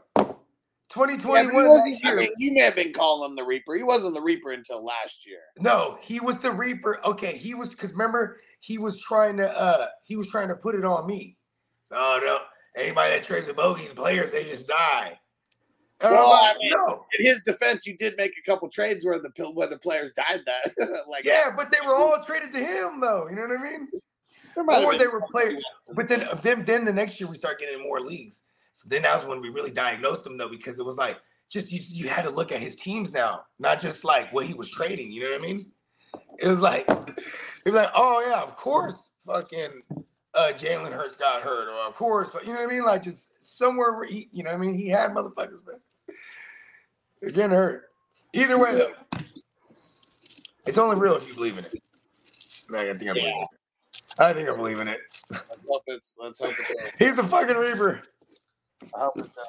[0.96, 3.76] Yeah, but 2021 he I mean, you may have been calling him the Reaper.
[3.76, 5.42] He wasn't the Reaper until last year.
[5.60, 7.00] no, he was the Reaper.
[7.06, 10.76] Okay, he was because remember he was trying to uh he was trying to put
[10.76, 11.38] it on me.
[11.86, 12.40] So oh, no,
[12.82, 15.20] anybody that trades with bogey players, they just die.
[16.02, 17.06] And Well, like, I mean, no.
[17.20, 20.44] In his defense, you did make a couple trades where the where the players died.
[20.46, 23.28] That like Yeah, but they were all traded to him though.
[23.30, 23.88] You know what I mean?
[24.56, 25.64] there might have Or they were players.
[25.94, 28.44] But then, then, then the next year we start getting more leagues.
[28.80, 31.18] So then that was when we really diagnosed him though, because it was like
[31.50, 34.54] just you, you had to look at his teams now, not just like what he
[34.54, 35.12] was trading.
[35.12, 35.66] You know what I mean?
[36.38, 38.96] It was like it was like, oh yeah, of course,
[39.28, 39.82] fucking
[40.34, 42.86] uh, Jalen Hurts got hurt, or of course, you know what I mean?
[42.86, 44.76] Like just somewhere where he, you know what I mean?
[44.76, 46.16] He had motherfuckers, man.
[47.22, 47.90] They're getting hurt.
[48.32, 48.94] Either way, though,
[50.66, 51.74] it's only real if you believe in it.
[52.74, 53.48] I think I believe in it.
[54.18, 55.00] I think I believe in it.
[55.32, 56.16] Let's hope it's.
[56.18, 56.82] Let's hope it's.
[56.98, 58.04] He's a fucking reaper.
[58.96, 59.48] I hope it's over.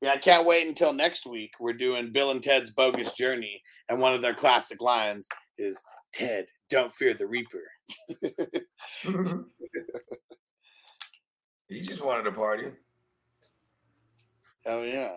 [0.00, 1.54] Yeah, I can't wait until next week.
[1.60, 5.80] We're doing Bill and Ted's Bogus Journey, and one of their classic lines is
[6.12, 7.62] "Ted, don't fear the Reaper."
[11.68, 12.72] he just wanted a party.
[14.66, 15.12] Oh yeah.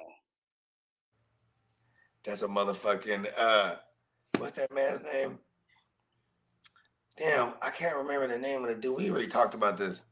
[2.23, 3.75] That's a motherfucking uh
[4.38, 5.39] what's that man's name?
[7.17, 8.97] Damn, I can't remember the name of the dude.
[8.97, 10.03] We already talked about this.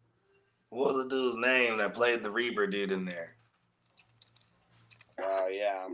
[0.73, 3.35] What was the dude's name that played the Reaper dude in there?
[5.21, 5.87] Oh yeah.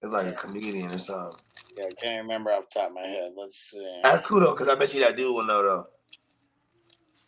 [0.00, 1.38] It's like a comedian or something.
[1.76, 3.32] Yeah, I can't remember off the top of my head.
[3.36, 4.00] Let's see.
[4.02, 5.86] That's cool though, because I bet you that dude will know though.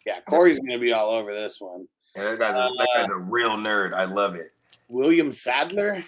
[0.06, 1.86] Yeah, Corey's gonna be all over this one.
[2.16, 3.92] And that guy's a, that uh, guy's a real nerd.
[3.92, 4.52] I love it.
[4.88, 6.02] William Sadler?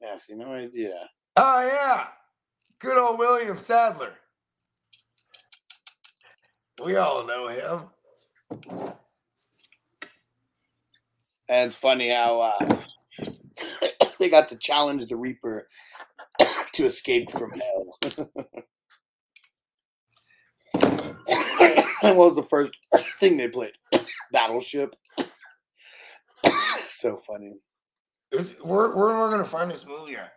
[0.00, 1.08] Yeah, see, no idea.
[1.36, 2.06] Oh yeah.
[2.78, 4.12] Good old William Sadler.
[6.84, 8.92] We all know him.
[11.48, 12.76] And it's funny how uh,
[14.20, 15.68] they got to challenge the Reaper
[16.74, 17.98] to escape from hell.
[22.02, 22.72] and what was the first
[23.18, 23.72] thing they played?
[24.32, 24.94] Battleship.
[26.90, 27.54] so funny.
[28.62, 30.32] Where, where am I gonna find this movie at?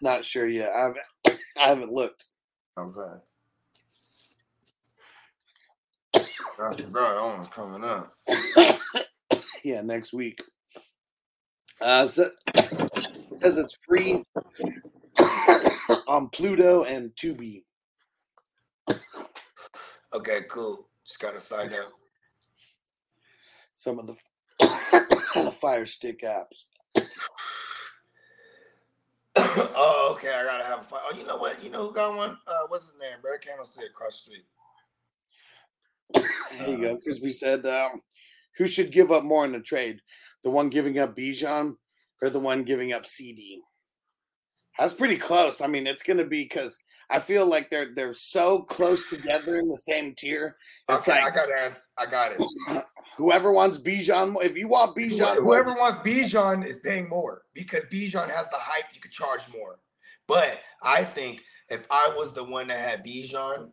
[0.00, 0.70] Not sure yet.
[0.74, 2.24] I haven't, I haven't looked.
[2.78, 3.20] Okay.
[6.52, 8.12] I forgot that one was coming up.
[9.64, 10.42] yeah, next week.
[11.80, 14.22] Uh, so, it says it's free
[16.06, 17.62] on Pluto and Tubi.
[20.14, 20.88] Okay, cool.
[21.06, 21.86] Just gotta sign up.
[23.72, 24.14] Some of the
[24.60, 26.64] the Fire Stick apps.
[29.36, 30.34] oh, okay.
[30.34, 31.00] I gotta have a fight.
[31.10, 31.64] Oh, you know what?
[31.64, 32.36] You know who got one?
[32.46, 33.18] Uh, what's his name?
[33.22, 34.44] Brad Candlestick across the street.
[36.58, 36.96] There you go.
[36.96, 38.00] Because we said um,
[38.56, 40.00] who should give up more in the trade?
[40.44, 41.76] The one giving up Bijan
[42.22, 43.58] or the one giving up CeeDee?
[44.78, 45.60] That's pretty close.
[45.60, 46.78] I mean, it's going to be because
[47.10, 50.56] I feel like they're they're so close together in the same tier.
[50.88, 51.74] It's Okay, I got it.
[51.98, 52.84] I got it.
[53.16, 58.30] whoever wants Bijan, if you want Bijan, Whoever wants Bijan is paying more because Bijan
[58.30, 58.86] has the hype.
[58.94, 59.78] You could charge more.
[60.26, 63.70] But I think if I was the one that had Bijan,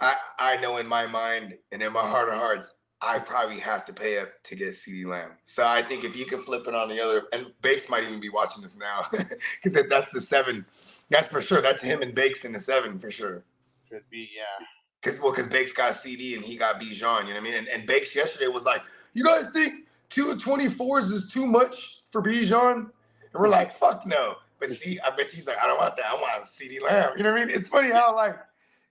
[0.00, 3.84] I I know in my mind and in my heart of hearts, I probably have
[3.86, 5.32] to pay up to get CeeDee Lamb.
[5.44, 8.20] So I think if you can flip it on the other, and Bakes might even
[8.20, 10.66] be watching this now because that, that's the seven.
[11.08, 11.62] That's for sure.
[11.62, 13.42] That's him and Bakes in the seven for sure.
[13.88, 14.66] could be yeah.
[15.02, 17.54] Because well, because Bakes got CD and he got Bijan, you know what I mean?
[17.54, 18.82] And, and Bakes yesterday was like,
[19.14, 24.04] "You guys think two twenty fours is too much for Bijan?" And we're like, "Fuck
[24.04, 26.04] no!" But see, I bet she's like, "I don't want that.
[26.04, 27.54] I want CD Lamb." You know what I mean?
[27.54, 28.36] It's funny how like,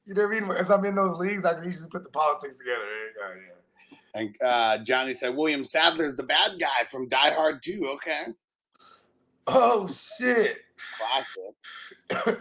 [0.10, 0.52] You know what I mean?
[0.52, 2.82] As I'm in those leagues, I can easily put the politics together.
[3.22, 4.20] Yeah.
[4.20, 7.88] And uh, Johnny said William Sadler's the bad guy from Die Hard 2.
[7.96, 8.26] Okay.
[9.46, 9.88] Oh
[10.20, 10.58] shit!
[12.10, 12.40] Classic.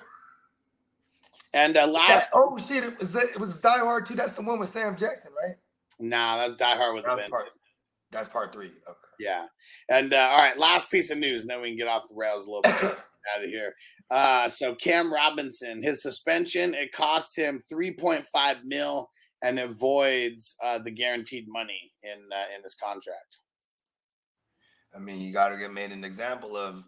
[1.55, 2.85] and uh, last, That- oh shit!
[2.85, 4.15] It was it was Die Hard 2.
[4.15, 5.57] That's the one with Sam Jackson, right?
[6.01, 7.47] nah, that's Die Hard with That's part.
[8.11, 8.69] That's part three.
[8.89, 8.99] Okay.
[9.21, 9.47] Yeah.
[9.91, 12.47] And uh, all right, last piece of news, then we can get off the rails
[12.47, 12.73] a little bit
[13.35, 13.75] out of here.
[14.11, 19.11] Uh, so Cam Robinson, his suspension, it cost him 3.5 mil
[19.43, 23.37] and it voids uh, the guaranteed money in uh, in his contract.
[24.95, 26.83] I mean, you got to get made an example of.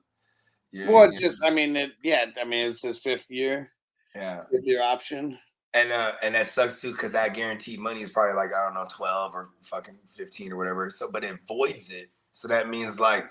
[0.73, 3.71] your- Well, it's your- just, I mean, it, yeah, I mean, it's his fifth year,
[4.15, 5.39] yeah, fifth year option.
[5.75, 8.75] and uh, and that sucks too because that guaranteed money is probably like I don't
[8.75, 10.89] know twelve or fucking fifteen or whatever.
[10.91, 12.11] So, but it voids it.
[12.33, 13.27] So that means like,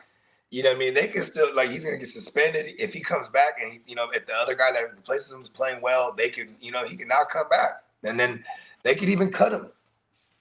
[0.51, 3.01] you know, what I mean, they can still like he's gonna get suspended if he
[3.01, 5.81] comes back, and he, you know, if the other guy that replaces him is playing
[5.81, 8.43] well, they can, you know, he can now come back, and then
[8.83, 9.67] they could even cut him.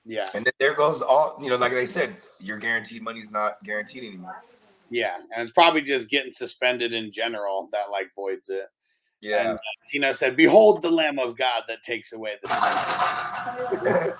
[0.08, 0.26] Yeah.
[0.34, 4.04] And then there goes all, you know, like they said, your guaranteed money's not guaranteed
[4.04, 4.42] anymore.
[4.88, 5.16] Yeah.
[5.36, 8.70] And it's probably just getting suspended in general that like voids it.
[9.20, 9.50] Yeah.
[9.50, 12.48] And uh, Tina said, Behold the Lamb of God that takes away the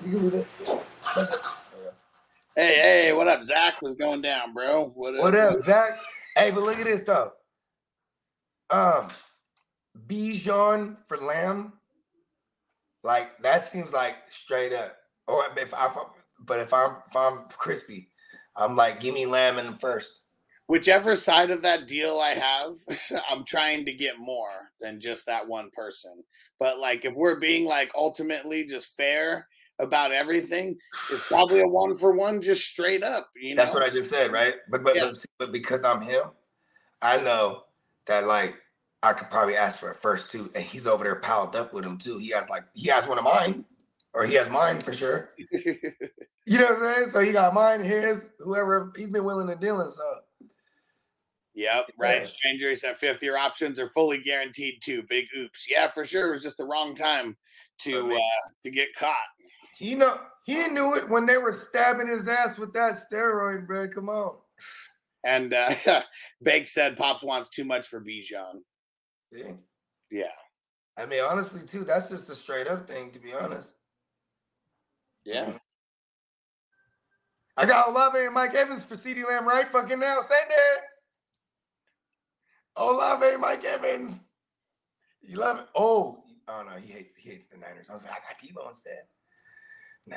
[0.02, 0.10] sin.
[0.10, 0.44] you can do
[1.14, 1.52] that.
[2.58, 3.44] Hey, hey, what up?
[3.44, 4.86] Zach was going down, bro.
[4.94, 5.20] What up?
[5.20, 5.98] What up, Zach?
[6.34, 7.32] Hey, but look at this though.
[8.70, 9.08] Um,
[10.06, 11.74] Bijan for Lamb,
[13.04, 14.96] like that seems like straight up.
[15.28, 15.92] Or if I,
[16.46, 18.08] but if I'm if I'm crispy,
[18.56, 20.22] I'm like, give me Lamb in first.
[20.66, 22.72] Whichever side of that deal I have,
[23.30, 26.24] I'm trying to get more than just that one person.
[26.58, 29.46] But like, if we're being like ultimately just fair
[29.78, 30.76] about everything,
[31.10, 33.30] it's probably a one for one, just straight up.
[33.36, 34.54] You know, That's what I just said, right?
[34.70, 35.12] But but, Yeah.
[35.38, 36.24] but because I'm him,
[37.02, 37.64] I know
[38.06, 38.56] that like
[39.02, 41.84] I could probably ask for a first two, and he's over there piled up with
[41.84, 42.18] him too.
[42.18, 43.64] He has like he has one of mine,
[44.14, 45.30] or he has mine for sure.
[46.48, 47.10] You know what I'm saying?
[47.10, 49.90] So he got mine, his, whoever he's been willing to deal in.
[49.90, 50.18] So
[51.54, 52.20] Yep, right.
[52.20, 52.24] Yeah.
[52.24, 55.02] Stranger he said fifth year options are fully guaranteed too.
[55.08, 55.66] Big oops.
[55.68, 56.28] Yeah, for sure.
[56.28, 57.36] It was just the wrong time
[57.78, 59.16] to mean- uh to get caught.
[59.78, 63.88] He know he knew it when they were stabbing his ass with that steroid, bro.
[63.88, 64.36] Come on.
[65.24, 65.74] And uh
[66.42, 68.60] Bake said Pops wants too much for Bijan.
[69.32, 69.42] See?
[70.10, 70.30] Yeah.
[70.98, 73.72] I mean, honestly, too, that's just a straight up thing, to be honest.
[75.24, 75.52] Yeah.
[77.58, 80.20] I got Olave and Mike Evans for CeeDee Lamb right fucking now.
[80.20, 80.80] Send it.
[82.76, 84.14] Olave and Mike Evans.
[85.22, 85.66] You love it?
[85.74, 87.90] Oh, oh no, he hates he hates the Niners.
[87.90, 89.02] I was like, I got Deebo instead.
[90.06, 90.16] Nah.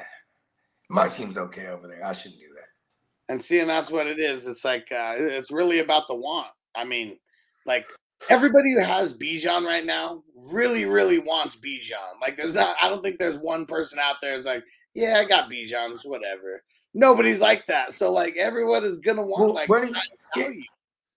[0.89, 2.03] My team's okay over there.
[2.05, 3.33] I shouldn't do that.
[3.33, 4.47] And seeing that's what it is.
[4.47, 6.47] It's like uh it's really about the want.
[6.75, 7.17] I mean,
[7.65, 7.85] like
[8.29, 12.19] everybody who has Bijan right now really, really wants Bijan.
[12.21, 14.63] Like there's not I don't think there's one person out there who's like,
[14.95, 16.63] yeah, I got Bijan's, whatever.
[16.95, 17.93] Nobody's like that.
[17.93, 19.93] So like everyone is gonna want Well, like running-
[20.35, 20.63] I.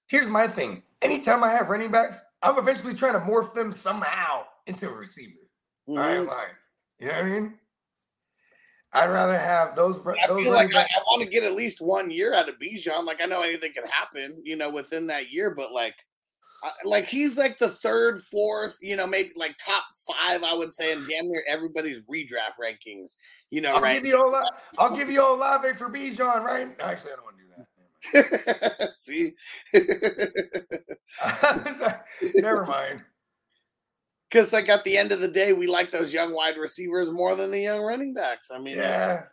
[0.09, 0.83] Here's my thing.
[1.01, 5.39] Anytime I have running backs, I'm eventually trying to morph them somehow into a receiver.
[5.89, 6.19] I Mhm.
[6.19, 6.49] ain't lying.
[6.99, 7.59] You know what I mean?
[8.95, 9.99] I'd rather have those.
[9.99, 10.83] I those feel like I.
[10.83, 13.05] I want to get at least one year out of Bijan.
[13.05, 15.95] Like I know anything can happen, you know, within that year, but like,
[16.63, 20.75] I, like he's like the third, fourth, you know, maybe like top five, I would
[20.75, 23.17] say, in damn near everybody's redraft rankings.
[23.51, 23.95] You know, I'll right?
[23.95, 26.69] give you Ola- I'll give you all Olave for Bijan, right?
[26.81, 27.57] Actually, I don't want to do that.
[28.95, 29.35] See,
[32.35, 33.03] Never mind.
[34.33, 37.35] Because like at the end of the day, we like those young wide receivers more
[37.35, 38.51] than the young running backs.
[38.51, 39.25] I mean, Yeah,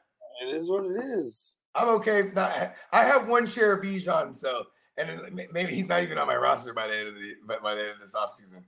[0.42, 1.56] it is what it is.
[1.74, 2.20] I'm okay.
[2.20, 4.64] If not, I have one share of Bijan, so
[4.98, 5.22] and
[5.54, 7.82] maybe he's not even on my roster by the end of the by, by the
[7.82, 8.64] end of this offseason.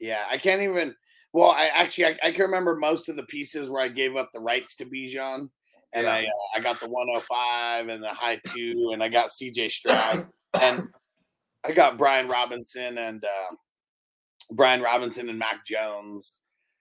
[0.00, 0.96] Yeah, I can't even.
[1.32, 4.30] Well, I actually I, I can remember most of the pieces where I gave up
[4.32, 5.48] the rights to Bijan,
[5.92, 6.12] and Yeah.
[6.12, 10.26] I uh, I got the 105 and the high two, and I got CJ Stroud,
[10.60, 10.88] and
[11.64, 13.54] I got Brian Robinson and uh,
[14.50, 16.32] Brian Robinson and Mac Jones,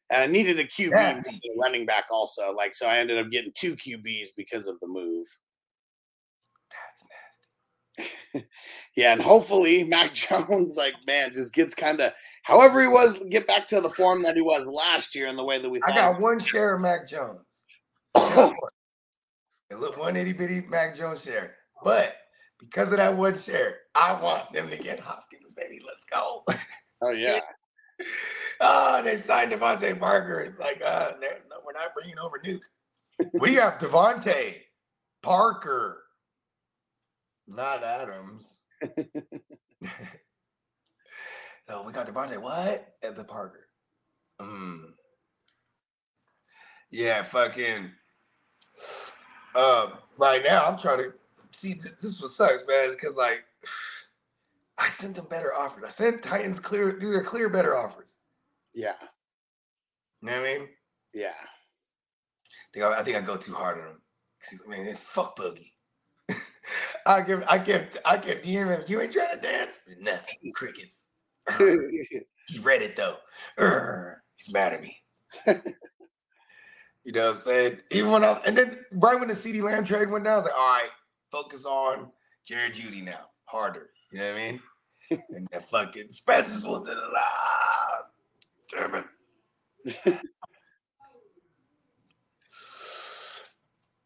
[0.09, 1.23] and I needed a QB a
[1.59, 2.53] running back also.
[2.55, 5.27] Like so, I ended up getting two QBs because of the move.
[6.71, 8.07] That's
[8.37, 8.47] nasty.
[8.95, 12.11] Yeah, and hopefully Mac Jones, like man, just gets kind of
[12.43, 15.45] however he was, get back to the form that he was last year in the
[15.45, 15.81] way that we.
[15.83, 17.63] I got one share of Mac Jones.
[18.15, 18.53] little
[19.95, 22.17] one itty bitty Mac Jones share, but
[22.59, 25.81] because of that one share, I want them to get Hopkins, baby.
[25.85, 26.43] Let's go.
[27.01, 27.39] Oh yeah.
[28.59, 30.39] oh, they signed DeVante Parker.
[30.41, 31.27] It's like, uh, no,
[31.65, 32.61] we're not bringing over Nuke.
[33.33, 34.55] we have DeVante
[35.21, 36.03] Parker,
[37.47, 38.59] not Adams.
[41.67, 42.95] so we got DeVante what?
[43.03, 43.67] Evan Parker.
[44.39, 44.81] Mm.
[46.91, 47.91] Yeah, fucking.
[49.55, 49.87] Uh,
[50.17, 51.13] right now I'm trying to
[51.51, 51.73] see.
[51.73, 52.89] th- This what sucks, man.
[52.91, 53.43] Because like
[54.81, 55.83] I sent them better offers.
[55.85, 58.15] I sent Titans clear, do their clear better offers.
[58.73, 58.93] Yeah,
[60.21, 60.67] You know what I mean?
[61.13, 61.33] yeah.
[61.37, 64.01] I think I, I think I go too hard on him.
[64.41, 65.73] 'Cause, Man, it's fuck boogie.
[67.05, 68.83] I give, I give I give him.
[68.87, 69.71] You ain't trying to dance?
[69.99, 70.51] Nothing.
[70.55, 71.07] Crickets.
[72.47, 73.17] He read it though.
[73.59, 74.97] Urgh, he's mad at me.
[77.03, 77.77] you know what I'm saying?
[77.91, 80.45] Even when I and then right when the CeeDee Lamb trade went down, I was
[80.45, 80.89] like, all right,
[81.31, 82.11] focus on
[82.45, 83.27] Jared Jeudy now.
[83.45, 83.89] Harder.
[84.11, 84.61] You know what I mean?
[85.11, 88.03] And that fucking Spencer's one to the loud.
[88.71, 90.19] Damn it.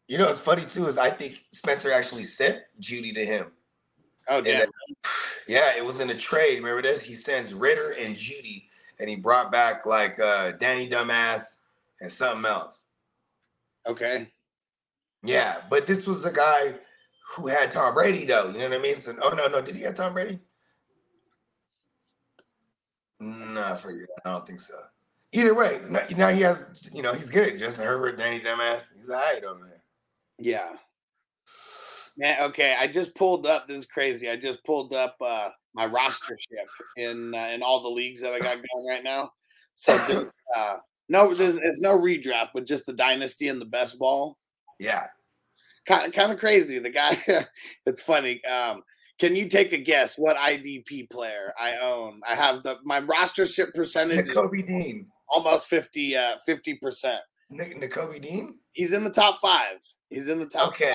[0.08, 3.46] you know what's funny too is I think Spencer actually sent Jeudy to him.
[4.28, 4.58] oh, And damn.
[4.58, 4.70] then-
[5.48, 6.58] yeah, it was in a trade.
[6.58, 7.00] Remember this?
[7.00, 8.64] He sends Ritter and Jeudy,
[8.98, 11.42] and he brought back like uh Danny Dumbass
[12.00, 12.84] and something else.
[13.86, 14.28] Okay.
[15.22, 16.74] Yeah, but this was the guy
[17.30, 18.48] who had Tom Brady, though.
[18.50, 18.96] You know what I mean?
[18.96, 20.38] So, oh no, no, did he have Tom Brady?
[23.20, 24.08] No, I forget.
[24.24, 24.74] I don't think so.
[25.32, 27.58] Either way, now, now he has, you know, he's good.
[27.58, 29.82] Justin Herbert, Danny Dumbass, he's all right over there.
[30.38, 30.72] Yeah.
[32.16, 32.76] Man, okay.
[32.78, 33.68] I just pulled up.
[33.68, 34.30] This is crazy.
[34.30, 38.38] I just pulled up uh, my rostership in uh, in all the leagues that I
[38.38, 39.30] got going right now.
[39.74, 40.76] So there's, uh,
[41.08, 44.38] no, there's it's no redraft, but just the dynasty and the best ball.
[44.78, 45.06] Yeah,
[45.86, 46.78] Kind of, kind of crazy.
[46.78, 47.16] The guy.
[47.86, 48.44] it's funny.
[48.44, 48.82] Um,
[49.18, 52.20] can you take a guess what IDP player I own?
[52.28, 55.06] I have the my rostership percentage is Nakobe Dean.
[55.28, 57.18] almost 50 uh 50%.
[57.50, 58.56] Nick Nakobe Dean.
[58.72, 59.78] He's in the top 5.
[60.10, 60.92] He's in the top Okay.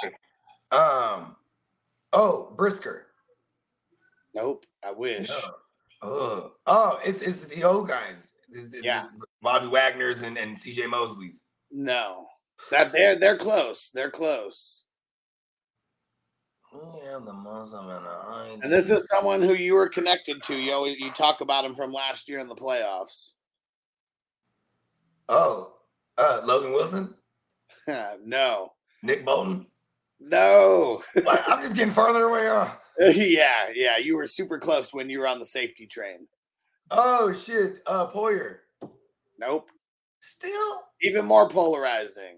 [0.72, 0.80] five.
[0.80, 1.36] Um.
[2.14, 3.08] Oh, Brisker.
[4.34, 4.66] Nope.
[4.84, 5.30] I wish.
[5.30, 5.40] No.
[6.04, 8.32] Oh, oh, it's it's the old guys.
[8.52, 9.06] It's, it's Yeah.
[9.42, 11.42] Bobby Wagner's and, and CJ Mosley's.
[11.72, 12.28] No.
[12.70, 13.90] That they're they're close.
[13.94, 14.81] They're close.
[16.72, 20.56] We have the Muslim and And this is someone who you were connected to.
[20.56, 23.32] You always, you talk about him from last year in the playoffs.
[25.28, 25.74] Oh,
[26.18, 27.14] uh, Logan Wilson,
[28.24, 28.74] no.
[29.04, 29.66] Nick Bolton.
[30.20, 31.04] No.
[31.28, 32.70] I'm just getting farther away on.
[33.00, 33.98] yeah, yeah.
[33.98, 36.28] You were super close when you were on the safety train.
[36.92, 38.58] Oh shit, uh, Poyer.
[39.40, 39.70] Nope.
[40.20, 40.84] Still.
[41.02, 42.38] Even more polarizing.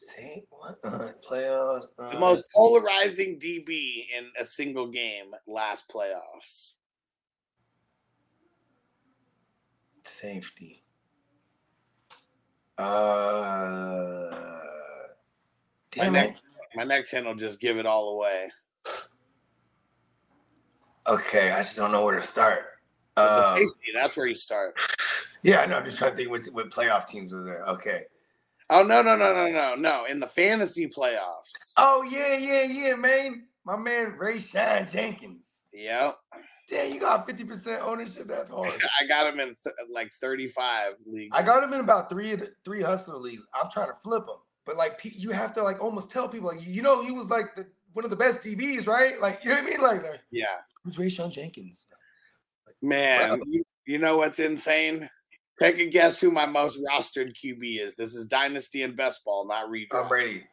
[0.00, 0.76] See what?
[0.84, 1.86] Uh, playoffs.
[1.98, 6.74] Uh, The most polarizing DB in a single game last playoffs.
[10.04, 10.82] safety.
[12.78, 14.30] Uh,
[15.96, 16.42] My next, it.
[16.76, 18.50] my next hint will just give it all away.
[21.06, 22.66] Okay, I just don't know where to start.
[23.16, 24.74] Um, safety, that's where you start.
[25.42, 25.76] yeah, I know.
[25.76, 27.64] I'm just trying to think what, what playoff teams was there.
[27.66, 28.04] Okay.
[28.70, 30.04] Oh no, no, no, no, no, no.
[30.04, 31.72] In the fantasy playoffs.
[31.76, 33.44] Oh yeah, yeah, yeah, man.
[33.64, 35.46] My man Rayshawn Jenkins.
[35.72, 36.16] Yep.
[36.70, 38.26] Damn, you got 50% ownership.
[38.28, 38.74] That's hard.
[39.00, 41.34] I got him in th- like 35 leagues.
[41.36, 43.46] I got him in about three of the- three hustler leagues.
[43.54, 46.66] I'm trying to flip him, but like you have to like almost tell people like
[46.66, 49.18] you know he was like the, one of the best DBs, right?
[49.20, 49.80] Like you know what I mean?
[49.80, 50.44] Like, like Yeah.
[50.84, 51.86] who's Rayshawn Jenkins?
[52.82, 55.08] Man, you, you know what's insane?
[55.60, 57.96] Take a guess who my most rostered QB is.
[57.96, 59.90] This is Dynasty and Best Ball, not redraft.
[59.90, 60.44] Tom Brady.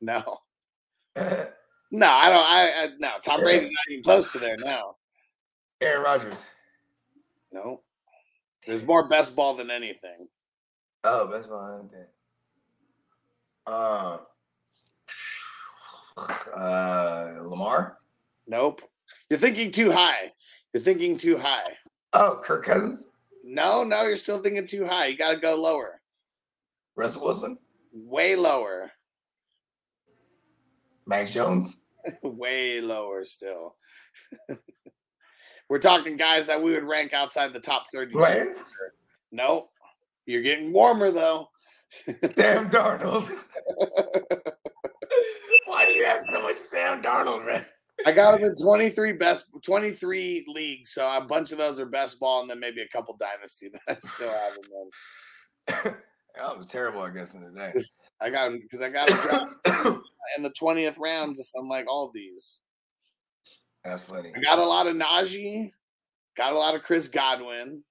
[0.00, 0.38] No.
[1.90, 2.46] No, I don't.
[2.46, 3.10] I, I no.
[3.24, 4.96] Tom Brady's not even close to there now.
[5.80, 6.44] Aaron Rodgers.
[7.52, 7.82] No.
[8.66, 10.26] There's more best ball than anything.
[11.04, 12.10] Oh, best behind that.
[13.66, 14.18] Uh,
[16.56, 17.98] uh, Lamar.
[18.48, 18.82] Nope.
[19.30, 20.32] You're thinking too high.
[20.72, 21.76] You're thinking too high.
[22.12, 23.12] Oh, Kirk Cousins.
[23.48, 25.06] No, no, you're still thinking too high.
[25.06, 26.00] You got to go lower.
[26.96, 27.58] Russell Wilson.
[27.92, 28.90] Way lower.
[31.06, 31.84] Max Jones.
[32.24, 33.76] Way lower still.
[35.68, 38.16] We're talking guys that we would rank outside the top 30.
[38.16, 38.68] Lance.
[39.30, 39.70] Nope.
[40.26, 41.48] You're getting warmer though.
[42.32, 43.30] Sam Darnold.
[45.66, 47.64] Why do you have so much Sam Darnold, man?
[48.04, 52.20] I got him in 23 best 23 leagues, so a bunch of those are best
[52.20, 54.58] ball, and then maybe a couple dynasty that I still have
[55.86, 55.94] in.
[56.36, 57.72] That was terrible, I guess, in the day.
[58.20, 60.02] I got him because I got him
[60.36, 62.58] in the 20th round, just unlike all these.
[63.82, 64.32] That's funny.
[64.36, 65.70] I got a lot of Najee,
[66.36, 67.82] got a lot of Chris Godwin,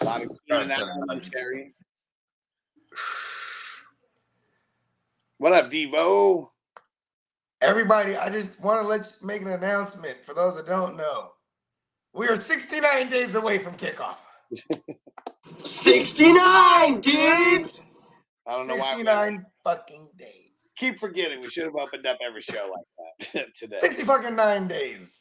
[0.00, 1.30] a lot of Keenan Allen tell and Najee.
[1.30, 1.74] Terry.
[5.36, 6.50] What up, Devo?
[7.60, 11.32] Everybody, I just want to let you make an announcement for those that don't know.
[12.14, 14.16] We are 69 days away from kickoff.
[15.58, 17.88] 69 dudes.
[18.46, 18.96] I don't know why.
[18.96, 20.72] 69 fucking days.
[20.76, 23.78] keep forgetting we should have opened up every show like that today.
[23.80, 25.20] 60 fucking nine days.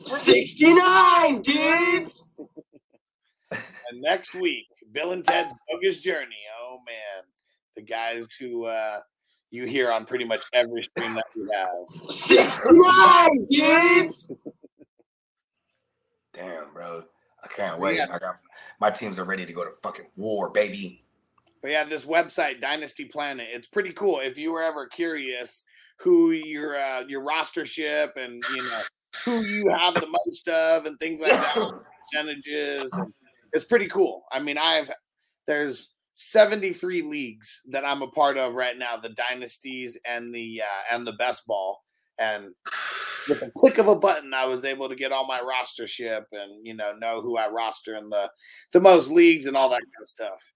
[0.00, 2.30] 69 dudes.
[3.90, 6.34] And next week, Bill and Ted's Bogus Journey.
[6.58, 7.24] Oh man,
[7.76, 9.00] the guys who uh,
[9.54, 12.10] you hear on pretty much every stream that we have.
[12.10, 14.32] 69 dudes.
[16.32, 17.04] Damn, bro.
[17.42, 17.96] I can't wait.
[17.96, 18.06] Yeah.
[18.10, 18.38] I got
[18.80, 21.04] my teams are ready to go to fucking war, baby.
[21.62, 24.20] But yeah, this website, Dynasty Planet, it's pretty cool.
[24.20, 25.64] If you were ever curious
[25.98, 28.80] who your uh, your rostership and you know
[29.24, 31.72] who you have the most of and things like that,
[32.12, 33.14] percentages, and
[33.52, 34.24] it's pretty cool.
[34.32, 34.90] I mean, I've
[35.46, 40.94] there's 73 leagues that I'm a part of right now, the dynasties and the uh,
[40.94, 41.82] and the best ball,
[42.18, 42.46] and
[43.28, 46.66] with a click of a button, I was able to get all my rostership and
[46.66, 48.30] you know know who I roster in the
[48.72, 50.52] the most leagues and all that kind of stuff.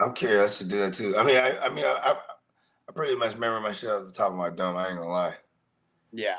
[0.00, 0.50] I'm curious.
[0.50, 1.16] I should do that too.
[1.16, 2.16] I mean, I, I mean, I, I,
[2.88, 4.76] I pretty much remember my shit at the top of my dome.
[4.76, 5.34] I ain't gonna lie.
[6.12, 6.38] Yeah.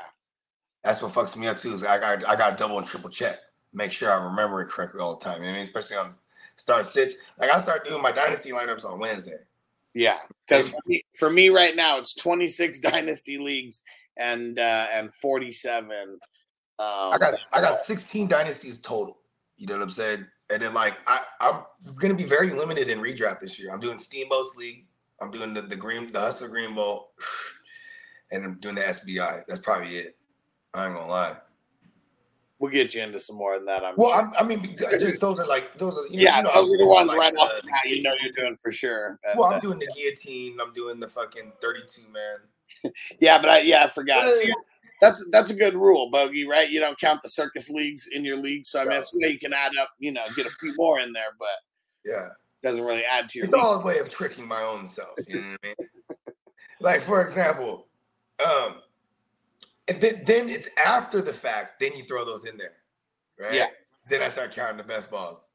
[0.82, 1.72] That's what fucks me up too.
[1.72, 3.38] Is I got I got double and triple check,
[3.72, 5.36] make sure I remember it correctly all the time.
[5.36, 5.62] You know what I mean?
[5.62, 6.10] Especially on
[6.56, 7.16] start sits.
[7.38, 9.38] Like I start doing my dynasty lineups on Wednesday.
[9.94, 13.82] Yeah, because for me, for me right now it's 26 dynasty leagues
[14.16, 15.90] and uh and 47.
[15.90, 16.18] Um,
[16.78, 19.18] I got I got 16 dynasties total.
[19.56, 20.26] You know what I'm saying?
[20.50, 21.62] And then like I I'm
[22.00, 23.72] gonna be very limited in redraft this year.
[23.72, 24.86] I'm doing Steamboats League.
[25.20, 27.12] I'm doing the the green the Hustler Green Bowl,
[28.32, 29.44] and I'm doing the SBI.
[29.46, 30.16] That's probably it.
[30.74, 31.36] I ain't gonna lie.
[32.58, 33.84] We'll get you into some more than that.
[33.84, 34.20] I'm Well, sure.
[34.20, 36.74] I'm, I mean, just those are like those are you know, yeah, you know, those
[36.74, 39.18] are the ones like, right off uh, the bat you know you're doing for sure.
[39.36, 40.58] Well, uh, I'm doing the guillotine.
[40.60, 42.92] I'm doing the fucking 32 man.
[43.20, 44.30] yeah, but I, yeah, I forgot.
[44.30, 44.52] See,
[45.00, 46.46] that's that's a good rule, Bogey.
[46.46, 46.70] Right?
[46.70, 49.38] You don't count the circus leagues in your league, so I mean, it's way you
[49.38, 49.90] can add up.
[49.98, 51.48] You know, get a few more in there, but
[52.04, 52.28] Yeah,
[52.62, 53.44] doesn't really add to your.
[53.44, 53.62] it's league.
[53.62, 55.10] all a way of tricking my own self.
[55.26, 55.74] You know what I mean?
[56.80, 57.86] like for example,
[58.44, 58.76] um,
[59.88, 61.80] and then, then it's after the fact.
[61.80, 62.72] Then you throw those in there,
[63.38, 63.54] right?
[63.54, 63.66] Yeah.
[64.08, 65.48] Then I start counting the best balls.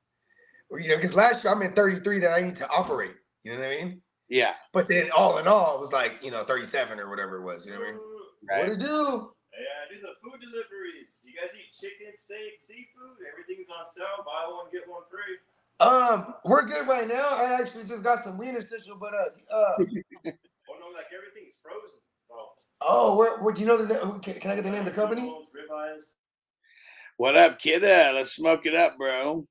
[0.70, 3.16] Well, you know, because last year I'm in 33 that I need to operate.
[3.44, 4.02] You know what I mean?
[4.30, 7.44] Yeah, But then all in all, it was like you know 37 or whatever it
[7.44, 7.66] was.
[7.66, 8.02] You know what I mean?
[8.50, 8.70] right.
[8.70, 9.34] What to do?
[9.58, 11.18] Yeah, I do the food deliveries.
[11.26, 13.18] You guys eat chicken, steak, seafood?
[13.26, 14.22] Everything's on sale.
[14.24, 15.42] Buy one, get one free.
[15.82, 17.30] Um, we're good right now.
[17.42, 19.74] I actually just got some wiener schnitzel, but uh, uh,
[20.70, 21.98] Oh no, like everything's frozen.
[22.82, 23.42] So oh, where?
[23.42, 23.94] Would you know the?
[23.94, 25.36] na- Can, can I get the name of the company?
[27.18, 27.84] What up, kid?
[27.84, 29.46] Uh, let's smoke it up, bro.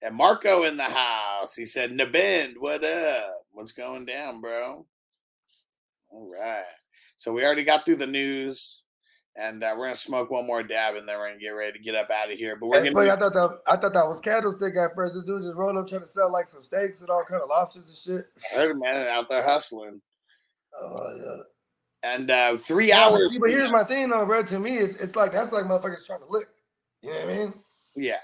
[0.00, 1.54] And Marco in the house.
[1.54, 3.44] He said, Nabend, what up?
[3.50, 4.86] What's going down, bro?
[6.08, 6.64] All right.
[7.18, 8.84] So we already got through the news,
[9.36, 11.84] and uh, we're gonna smoke one more dab, and then we're gonna get ready to
[11.84, 12.56] get up out of here.
[12.56, 13.10] But we're That's gonna funny.
[13.10, 15.14] I thought that I thought that was candlestick at first.
[15.14, 17.50] This dude just rolled up trying to sell like some steaks and all kind of
[17.50, 18.26] lobsters and shit.
[18.50, 20.00] Heard a man out there hustling,
[20.80, 21.42] Oh yeah.
[22.02, 23.38] And uh, three Yeah, hours.
[23.40, 24.42] but here's my thing though, bro.
[24.42, 26.48] To me, it's, it's like that's like motherfuckers trying to lick.
[27.02, 27.54] You know what I mean?
[27.96, 28.16] yeah,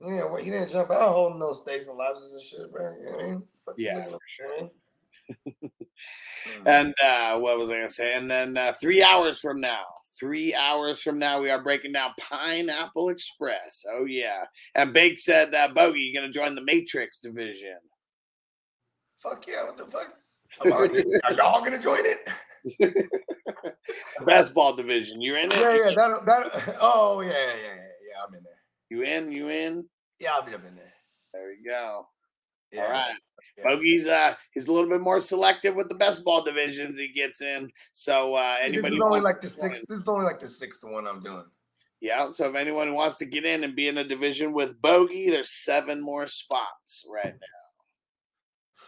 [0.00, 2.94] You know, you didn't jump out holding those steaks and lobsters and shit, bro.
[2.98, 3.42] You know what I mean?
[3.66, 4.56] Fuck you Yeah, for sure.
[4.58, 4.68] you know
[5.36, 5.70] what I mean?
[6.66, 8.12] And uh, what was I gonna say?
[8.14, 9.80] And then uh, three hours from now,
[10.20, 13.82] three hours from now, we are breaking down Pineapple Express.
[13.90, 14.44] Oh yeah.
[14.74, 17.78] And Bake said, uh, "Bogey, you gonna join the Matrix division?"
[19.22, 19.64] Fuck yeah!
[19.64, 20.12] What the fuck?
[20.62, 22.28] I'm already- Are y'all gonna join it?
[24.26, 25.20] Best ball division.
[25.20, 25.58] You're in it?
[25.58, 25.94] Yeah, yeah.
[25.94, 26.76] That that.
[26.80, 28.24] Oh yeah, yeah, yeah, yeah.
[28.26, 28.52] I'm in there.
[28.90, 29.30] You in?
[29.30, 29.86] You in?
[30.18, 30.92] Yeah, I'll be up in there.
[31.32, 32.06] There we go.
[32.72, 32.84] Yeah.
[32.84, 33.14] All right.
[33.58, 33.64] Yeah.
[33.64, 37.40] Bogey's uh he's a little bit more selective with the best ball divisions he gets
[37.40, 37.70] in.
[37.92, 39.82] So uh This is only like the sixth.
[39.88, 41.44] This is only like the sixth one I'm doing.
[42.00, 45.30] Yeah, so if anyone wants to get in and be in a division with Bogey,
[45.30, 48.82] there's seven more spots right now.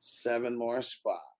[0.00, 1.31] Seven more spots.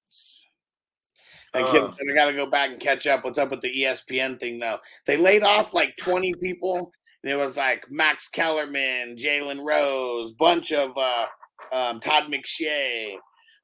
[1.55, 3.25] And kids, I got to go back and catch up.
[3.25, 4.79] What's up with the ESPN thing, though?
[5.07, 6.91] They laid off like 20 people,
[7.23, 11.27] and it was like Max Kellerman, Jalen Rose, bunch of uh,
[11.71, 13.17] um, Todd McShay,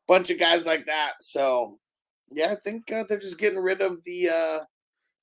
[0.06, 1.14] bunch of guys like that.
[1.20, 1.78] So,
[2.30, 4.58] yeah, I think uh, they're just getting rid of the uh,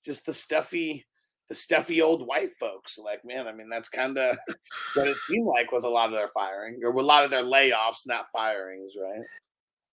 [0.03, 1.05] just the stuffy
[1.47, 2.97] the stuffy old white folks.
[2.97, 4.37] Like, man, I mean, that's kind of
[4.95, 7.31] what it seemed like with a lot of their firing or with a lot of
[7.31, 9.21] their layoffs, not firings, right?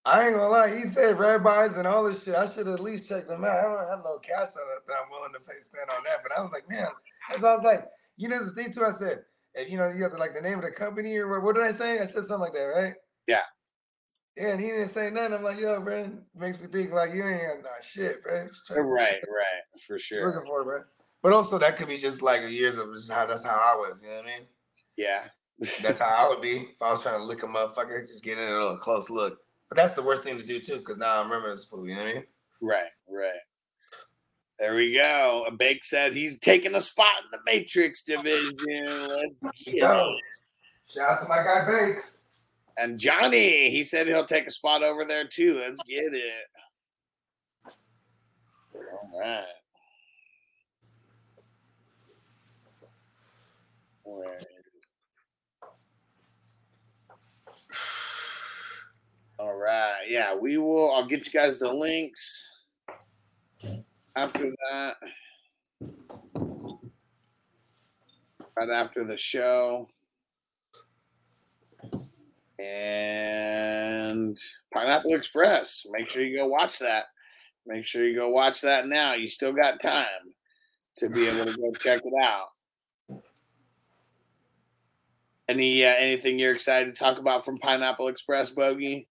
[0.04, 0.76] I ain't gonna lie.
[0.76, 2.34] He said red rabbis and all this shit.
[2.34, 3.58] I should at least check them out.
[3.58, 6.22] I don't have no cash on it that I'm willing to pay spend on that.
[6.22, 6.88] But I was like, man,
[7.30, 8.84] that's why I was like, you know, the thing too.
[8.84, 9.22] I said,
[9.54, 11.54] if you know, you have to like the name of the company or what, what
[11.54, 12.00] did I say?
[12.00, 12.94] I said something like that, right?
[13.28, 13.42] Yeah.
[14.36, 15.34] Yeah, and he didn't say nothing.
[15.34, 18.48] I'm like, yo, bro, makes me think like you ain't got no shit, bro.
[18.70, 20.26] Right, right, for sure.
[20.26, 20.80] Looking for it, bro.
[21.22, 24.02] But also that could be just like years of just how that's how I was.
[24.02, 24.46] You know what I mean?
[24.96, 25.24] Yeah.
[25.82, 28.08] That's how I would be if I was trying to lick a motherfucker.
[28.08, 29.38] Just get in a little close look.
[29.72, 31.88] But that's the worst thing to do too, because now I remember this food.
[31.88, 32.24] You know what I mean?
[32.60, 33.40] Right, right.
[34.58, 35.46] There we go.
[35.58, 38.84] Bake said he's taking a spot in the Matrix division.
[39.08, 40.14] Let's get Go.
[40.14, 40.92] it.
[40.92, 42.26] Shout out to my guy Bakes.
[42.76, 45.56] And Johnny, he said he'll take a spot over there too.
[45.60, 46.46] Let's get it.
[48.74, 49.44] All right.
[54.02, 54.48] Where is it?
[59.42, 60.02] All right.
[60.06, 60.92] Yeah, we will.
[60.92, 62.48] I'll get you guys the links
[64.14, 64.94] after that.
[68.56, 69.88] Right after the show.
[72.60, 74.38] And
[74.72, 75.86] Pineapple Express.
[75.90, 77.06] Make sure you go watch that.
[77.66, 79.14] Make sure you go watch that now.
[79.14, 80.06] You still got time
[80.98, 82.50] to be able to go check it out.
[85.48, 89.08] Any uh, anything you're excited to talk about from Pineapple Express, Bogey?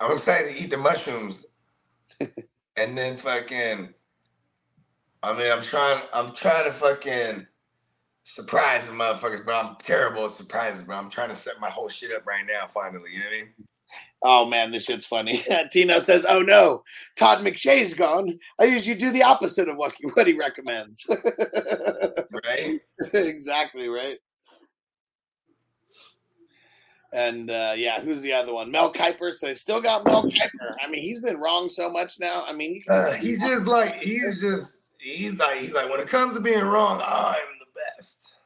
[0.00, 1.46] I'm excited to eat the mushrooms.
[2.76, 3.94] and then fucking
[5.22, 7.46] I mean I'm trying I'm trying to fucking
[8.24, 11.88] surprise the motherfuckers, but I'm terrible at surprises, But I'm trying to set my whole
[11.88, 13.10] shit up right now, finally.
[13.12, 13.48] You know what I mean?
[14.22, 15.44] Oh man, this shit's funny.
[15.72, 16.82] Tino says, "Oh no,
[17.16, 18.38] Todd McShay's gone.
[18.58, 21.06] I usually do the opposite of what he, what he recommends."
[22.46, 22.80] Right?
[23.14, 24.18] exactly right.
[27.12, 28.70] And uh, yeah, who's the other one?
[28.70, 29.32] Mel Kiper.
[29.32, 30.74] So they still got Mel Kiper.
[30.84, 32.44] I mean, he's been wrong so much now.
[32.46, 36.00] I mean, you can Uh, he's just like he's just he's like he's like when
[36.00, 38.36] it comes to being wrong, I'm the best.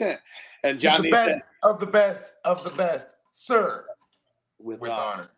[0.64, 3.84] and He's Johnny the said, best of the best of the best, sir.
[4.58, 5.22] with, With honor.
[5.22, 5.28] honor.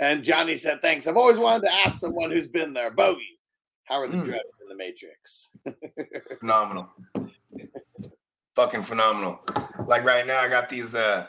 [0.00, 1.06] And Johnny said, "Thanks.
[1.06, 3.40] I've always wanted to ask someone who's been there, Bogey.
[3.84, 4.24] How are the Mm.
[4.24, 5.48] drugs in the Matrix?"
[6.40, 6.88] Phenomenal.
[8.54, 9.40] Fucking phenomenal.
[9.86, 11.26] Like right now, I got these uh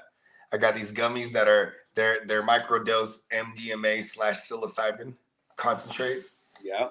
[0.51, 5.13] I got these gummies that are they're they're microdose MDMA slash psilocybin
[5.55, 6.23] concentrate.
[6.63, 6.89] Yeah.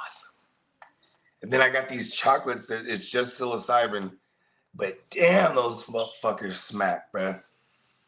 [0.00, 0.30] Awesome.
[1.42, 4.12] And then I got these chocolates that it's just psilocybin,
[4.74, 7.40] but damn, those motherfuckers smack, bruh.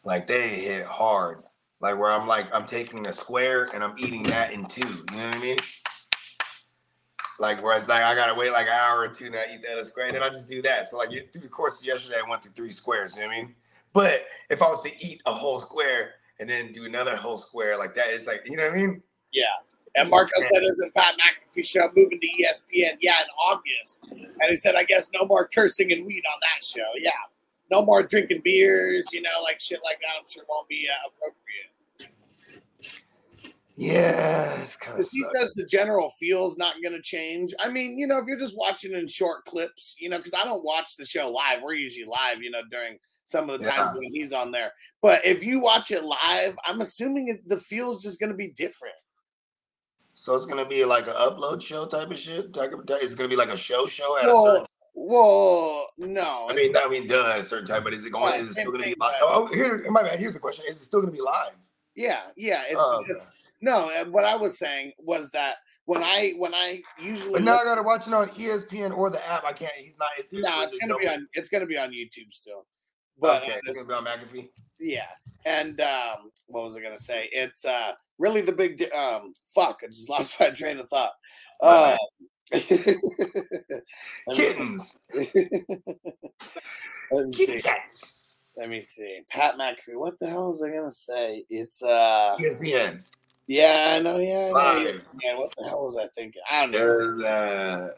[0.05, 1.45] Like they hit hard.
[1.81, 4.89] Like where I'm like, I'm taking a square and I'm eating that in two.
[4.89, 5.59] You know what I mean?
[7.39, 9.63] Like where it's like I gotta wait like an hour or two and I eat
[9.65, 10.87] that other square, and then I just do that.
[10.87, 13.15] So like through the course of yesterday, I went through three squares.
[13.15, 13.55] You know what I mean?
[13.93, 17.77] But if I was to eat a whole square and then do another whole square
[17.79, 19.03] like that, it's like you know what I mean?
[19.33, 19.45] Yeah.
[19.97, 22.99] And Marco said, "Isn't Pat McAfee show moving to ESPN?
[23.01, 26.65] Yeah, in August." And he said, "I guess no more cursing and weed on that
[26.65, 26.87] show.
[26.99, 27.11] Yeah,
[27.71, 29.07] no more drinking beers.
[29.13, 30.11] You know, like shit like that.
[30.19, 31.79] I'm sure won't be uh, appropriate."
[33.79, 34.99] Yeah, it's kind of.
[34.99, 37.55] Because he says the general feel's not going to change.
[37.61, 40.45] I mean, you know, if you're just watching in short clips, you know, because I
[40.45, 41.63] don't watch the show live.
[41.63, 42.99] We're usually live, you know, during
[43.29, 44.73] some of the times when he's on there.
[45.03, 48.49] But if you watch it live, I'm assuming it, the feel's just going to be
[48.49, 48.95] different.
[50.15, 52.47] So it's gonna be like an upload show type of shit.
[52.57, 52.67] Uh,
[52.97, 54.67] it's gonna be like a show show at a certain.
[54.93, 56.49] well, no.
[56.49, 57.85] I it's mean, I mean, duh, at a certain time.
[57.85, 58.33] But is it going?
[58.35, 59.15] Yeah, is it still gonna be live?
[59.23, 60.19] Oh, here, my bad.
[60.19, 61.53] Here's the question: Is it still gonna be live?
[61.95, 62.65] Yeah, yeah.
[62.67, 63.25] It's Oh, okay.
[63.61, 67.61] no, what I was saying was that when I when I usually But now look-
[67.61, 69.45] I gotta watch it on ESPN or the app.
[69.45, 69.73] I can't.
[69.77, 70.09] He's not.
[70.19, 72.67] It's, no, it's gonna be on it's gonna be on YouTube still.
[73.21, 74.49] But okay, uh, it's gonna be on McAfee.
[74.79, 75.07] yeah,
[75.45, 77.29] and um, what was I gonna say?
[77.33, 79.81] It's uh really the big di- um fuck.
[79.83, 81.13] I just lost my train of thought.
[81.61, 81.97] Uh,
[82.55, 82.67] see.
[84.33, 84.83] Kittens,
[87.11, 87.63] Let me see.
[88.57, 89.21] Let me see.
[89.29, 89.95] Pat McAfee.
[89.97, 91.45] What the hell was I gonna say?
[91.49, 93.03] It's uh ESPN.
[93.47, 94.93] yeah, I know, yeah, I know.
[95.23, 96.43] Yeah, what the hell was I thinking?
[96.51, 96.79] I don't know.
[96.79, 97.91] There's uh,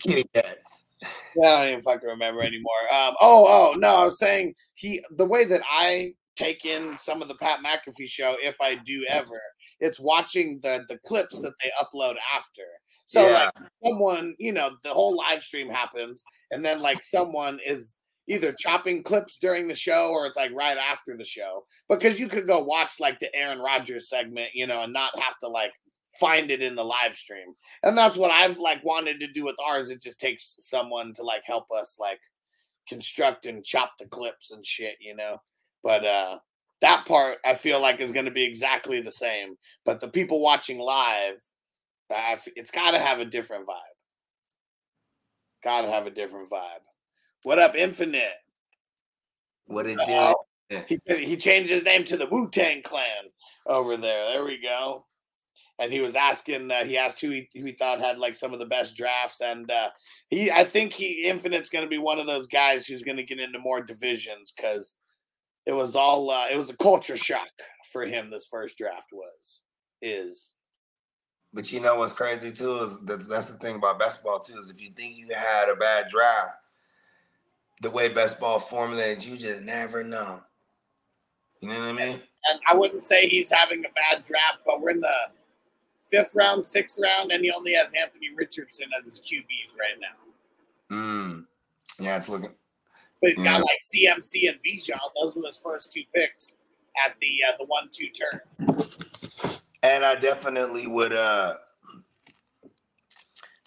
[0.00, 0.85] kitty cats.
[1.02, 2.72] Yeah, I don't even fucking remember anymore.
[2.90, 7.22] Um, oh, oh no, I was saying he the way that I take in some
[7.22, 9.40] of the Pat McAfee show, if I do ever,
[9.80, 12.62] it's watching the the clips that they upload after.
[13.04, 17.60] So yeah, like someone, you know, the whole live stream happens, and then like someone
[17.64, 21.64] is either chopping clips during the show or it's like right after the show.
[21.88, 25.38] Because you could go watch like the Aaron Rodgers segment, you know, and not have
[25.38, 25.72] to like
[26.18, 27.54] find it in the live stream.
[27.82, 29.90] And that's what I've like wanted to do with ours.
[29.90, 32.20] It just takes someone to like help us like
[32.88, 35.38] construct and chop the clips and shit, you know.
[35.82, 36.38] But uh
[36.82, 39.56] that part I feel like is going to be exactly the same.
[39.84, 41.40] But the people watching live,
[42.10, 43.96] I f- it's got to have a different vibe.
[45.64, 46.84] Got to have a different vibe.
[47.42, 48.34] What up, Infinite?
[49.66, 50.84] what it did.
[50.88, 53.30] He said he changed his name to the Wu Tang Clan
[53.66, 54.32] over there.
[54.32, 55.06] There we go.
[55.78, 56.70] And he was asking.
[56.70, 59.40] Uh, he asked who he, who he thought had like some of the best drafts,
[59.40, 59.88] and uh,
[60.28, 60.50] he.
[60.50, 63.40] I think he Infinite's going to be one of those guys who's going to get
[63.40, 64.94] into more divisions because
[65.66, 66.30] it was all.
[66.30, 67.48] Uh, it was a culture shock
[67.92, 68.30] for him.
[68.30, 69.60] This first draft was
[70.00, 70.50] is.
[71.52, 74.70] But you know what's crazy too is that that's the thing about basketball too is
[74.70, 76.50] if you think you had a bad draft,
[77.80, 80.40] the way basketball formulated, you just never know.
[81.60, 82.20] You know what I mean?
[82.50, 85.14] And I wouldn't say he's having a bad draft, but we're in the
[86.10, 90.96] fifth round, sixth round, and he only has Anthony Richardson as his QBs right now.
[90.96, 91.44] Mm.
[91.98, 92.54] Yeah, it's looking.
[93.20, 93.64] But he's got Mm.
[93.64, 94.98] like CMC and Bijan.
[95.20, 96.54] Those were his first two picks
[97.04, 98.40] at the uh, the one two turn.
[99.82, 101.56] And I definitely would uh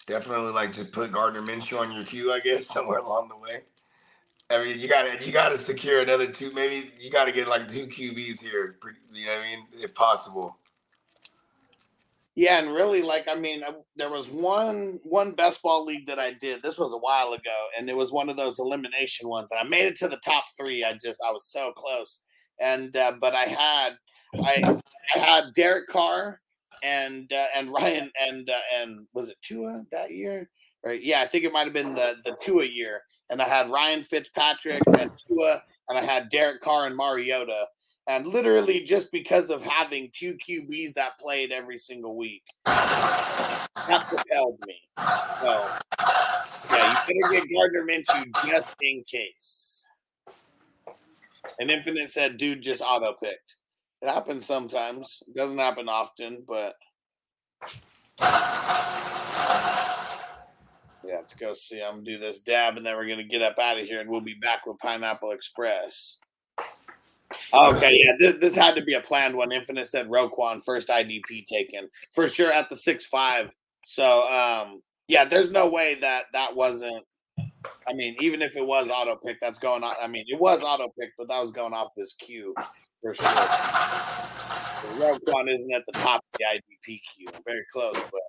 [0.06, 3.62] definitely like just put Gardner Minshew on your queue, I guess, somewhere along the way.
[4.50, 6.52] I mean, you gotta you gotta secure another two.
[6.52, 8.76] Maybe you gotta get like two QBs here.
[9.12, 9.66] You know what I mean?
[9.74, 10.56] If possible.
[12.40, 16.18] Yeah, and really, like I mean, I, there was one one best ball league that
[16.18, 16.62] I did.
[16.62, 19.48] This was a while ago, and it was one of those elimination ones.
[19.50, 20.82] And I made it to the top three.
[20.82, 22.20] I just I was so close,
[22.58, 23.90] and uh, but I had
[24.42, 24.78] I
[25.14, 26.40] I had Derek Carr
[26.82, 30.48] and uh, and Ryan and uh, and was it Tua that year?
[30.82, 31.02] Right?
[31.02, 33.02] Yeah, I think it might have been the the Tua year.
[33.28, 37.66] And I had Ryan Fitzpatrick and Tua, and I had Derek Carr and Mariota.
[38.08, 43.68] And literally, just because of having two QBs that played every single week, that
[44.08, 44.76] propelled me.
[45.40, 45.68] So,
[46.72, 49.86] yeah, you better get Gardner Minshew just in case.
[51.58, 53.56] And Infinite said, dude just auto picked.
[54.02, 55.22] It happens sometimes.
[55.28, 56.74] It doesn't happen often, but
[61.04, 61.82] yeah, let's go see.
[61.82, 64.08] I'm gonna do this dab, and then we're gonna get up out of here, and
[64.08, 66.18] we'll be back with Pineapple Express.
[67.54, 69.52] Okay, yeah, this, this had to be a planned one.
[69.52, 73.54] Infinite said Roquan first IDP taken for sure at the six five.
[73.84, 77.04] So, um, yeah, there's no way that that wasn't.
[77.86, 79.94] I mean, even if it was auto pick, that's going on.
[80.02, 82.54] I mean, it was auto pick, but that was going off this queue
[83.00, 83.26] for sure.
[84.98, 87.28] Roquan isn't at the top of the IDP queue.
[87.44, 88.22] Very close, but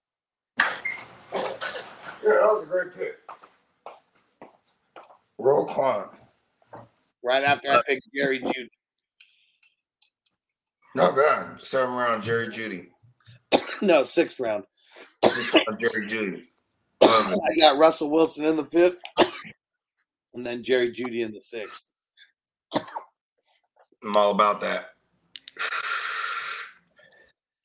[2.23, 3.17] Yeah, that was a great pick.
[5.39, 6.09] Roquan.
[7.23, 8.69] right after I picked Jerry Jeudy.
[10.93, 11.61] Not bad.
[11.61, 12.87] Seven round Jerry Jeudy.
[13.81, 14.65] No, sixth round.
[15.25, 16.43] Six round Jerry Jeudy.
[17.01, 19.01] I got Russell Wilson in the fifth,
[20.33, 21.87] and then Jerry Jeudy in the sixth.
[22.73, 24.91] I'm all about that.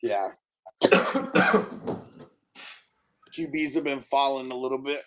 [0.03, 0.31] Yeah,
[3.37, 5.03] QBs have been falling a little bit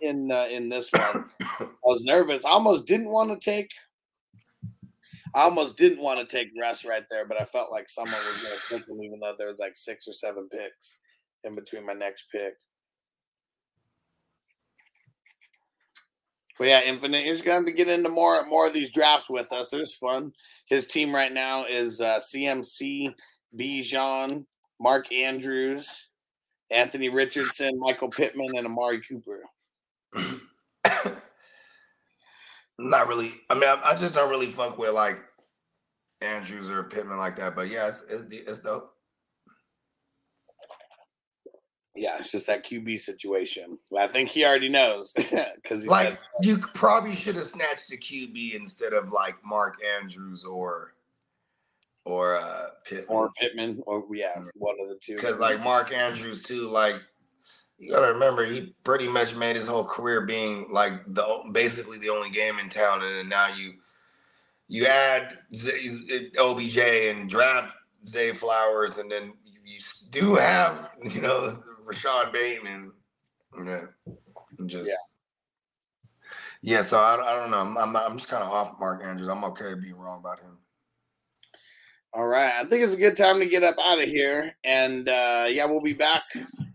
[0.00, 1.24] in uh, in this one.
[1.40, 2.44] I was nervous.
[2.44, 3.70] I almost didn't want to take.
[5.34, 8.42] I almost didn't want to take Russ right there, but I felt like someone was
[8.42, 10.98] going to pick him, even though there was like six or seven picks
[11.44, 12.54] in between my next pick.
[16.58, 19.72] But yeah, Infinite is going to get into more more of these drafts with us.
[19.72, 20.32] It's fun.
[20.66, 23.14] His team right now is uh, CMC,
[23.58, 24.44] Bijan,
[24.78, 26.08] Mark Andrews,
[26.70, 29.40] Anthony Richardson, Michael Pittman, and Amari Cooper.
[32.78, 33.34] Not really.
[33.50, 35.18] I mean, I, I just don't really fuck with like
[36.20, 37.54] Andrews or Pittman like that.
[37.54, 38.92] But yeah, it's it's, it's dope.
[41.94, 43.78] Yeah, it's just that QB situation.
[43.96, 48.54] I think he already knows because Like said you probably should have snatched the QB
[48.54, 50.94] instead of like Mark Andrews or
[52.06, 53.06] or uh Pittman.
[53.08, 55.16] or Pittman, or yeah, one of the two.
[55.16, 56.96] because like Mark Andrews too, like
[57.82, 62.10] you gotta remember he pretty much made his whole career being like the basically the
[62.10, 63.74] only game in town, and then now you
[64.68, 65.36] you add
[66.38, 67.74] OBJ and draft
[68.06, 69.32] Zay Flowers, and then
[69.64, 69.80] you,
[70.10, 72.92] do have you know Rashod Bateman,
[73.66, 73.86] yeah,
[74.60, 74.92] and just
[76.62, 76.82] yeah.
[76.82, 77.58] so I, I don't know.
[77.58, 79.28] I'm I'm, not, I'm just kind of off Mark Andrews.
[79.28, 80.56] I'm okay being wrong about him.
[82.14, 85.08] All right, I think it's a good time to get up out of here, and
[85.08, 86.22] uh, yeah, we'll be back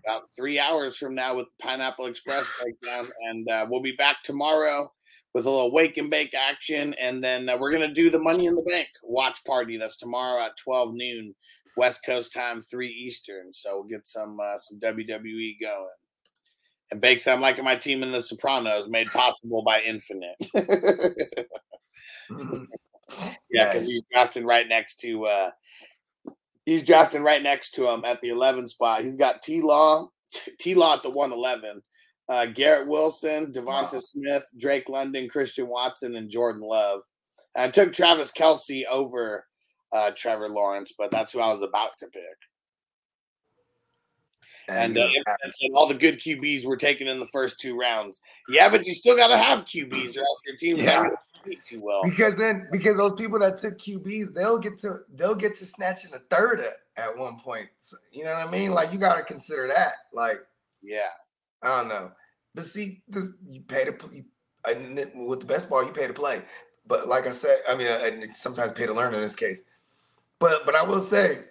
[0.08, 4.92] about three hours from now with Pineapple Express breakdown, and uh, we'll be back tomorrow
[5.34, 8.46] with a little wake and bake action, and then uh, we're gonna do the Money
[8.46, 9.78] in the Bank watch party.
[9.78, 11.34] That's tomorrow at twelve noon
[11.76, 13.54] West Coast time, three Eastern.
[13.54, 15.88] So we'll get some uh, some WWE going.
[16.90, 20.38] And Bakes, I'm liking my team in The Sopranos, made possible by Infinite.
[23.50, 25.52] Yeah, because he's drafting right next to uh
[26.68, 29.02] he's drafting right next to him at the 11 spot.
[29.02, 30.10] He's got T Law,
[30.60, 31.82] T Law at the 111,
[32.30, 37.02] uh Garrett Wilson, DeVonta Smith, Drake London, Christian Watson, and Jordan Love.
[37.56, 39.46] And I took Travis Kelce over
[39.92, 42.22] uh Trevor Lawrence, but that's who I was about to pick.
[44.70, 48.20] And you uh, all the good QBs were taken in the first two rounds.
[48.50, 51.04] Yeah, but you still got to have QBs, or else your team's Yeah.
[51.04, 51.12] not
[51.64, 52.02] too well.
[52.04, 56.12] because then because those people that took QBs, they'll get to they'll get to snatching
[56.14, 57.68] a third at, at one point.
[57.80, 58.72] So, you know what I mean?
[58.72, 59.94] Like you got to consider that.
[60.14, 60.40] Like
[60.82, 61.10] Yeah,
[61.62, 62.12] I don't know,
[62.56, 64.26] but see, this you pay to pl- you,
[64.66, 66.42] and it- with the best ball, you pay to play.
[66.86, 69.68] But like I said, I mean, and sometimes pay to learn in this case.
[70.40, 71.46] But but I will say,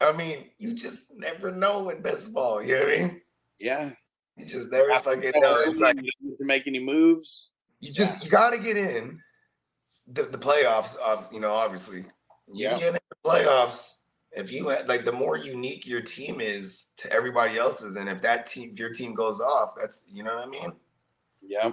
[0.00, 2.62] I mean, you just never know in best ball.
[2.62, 3.20] You know what I mean?
[3.58, 3.90] yeah.
[4.36, 5.60] You just never fucking So know.
[5.60, 7.50] It's like you don't need to make any moves.
[7.84, 9.20] You just you got to get in
[10.06, 10.96] the, the playoffs.
[11.04, 11.98] Uh, you know, obviously,
[12.48, 12.78] you Yeah.
[12.78, 13.90] get in the playoffs.
[14.32, 18.20] If you had, like, the more unique your team is to everybody else's, and if
[18.22, 20.72] that team, if your team goes off, that's you know what I mean.
[21.40, 21.72] Yeah,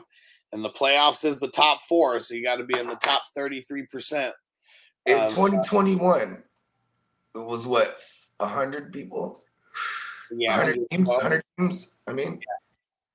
[0.51, 3.23] and the playoffs is the top four, so you got to be in the top
[3.33, 4.35] thirty-three percent.
[5.07, 6.43] In Um, 2021,
[7.33, 7.97] it was what
[8.39, 9.41] hundred people,
[10.31, 11.95] Yeah, 100 teams, 100 teams.
[12.07, 12.39] I mean,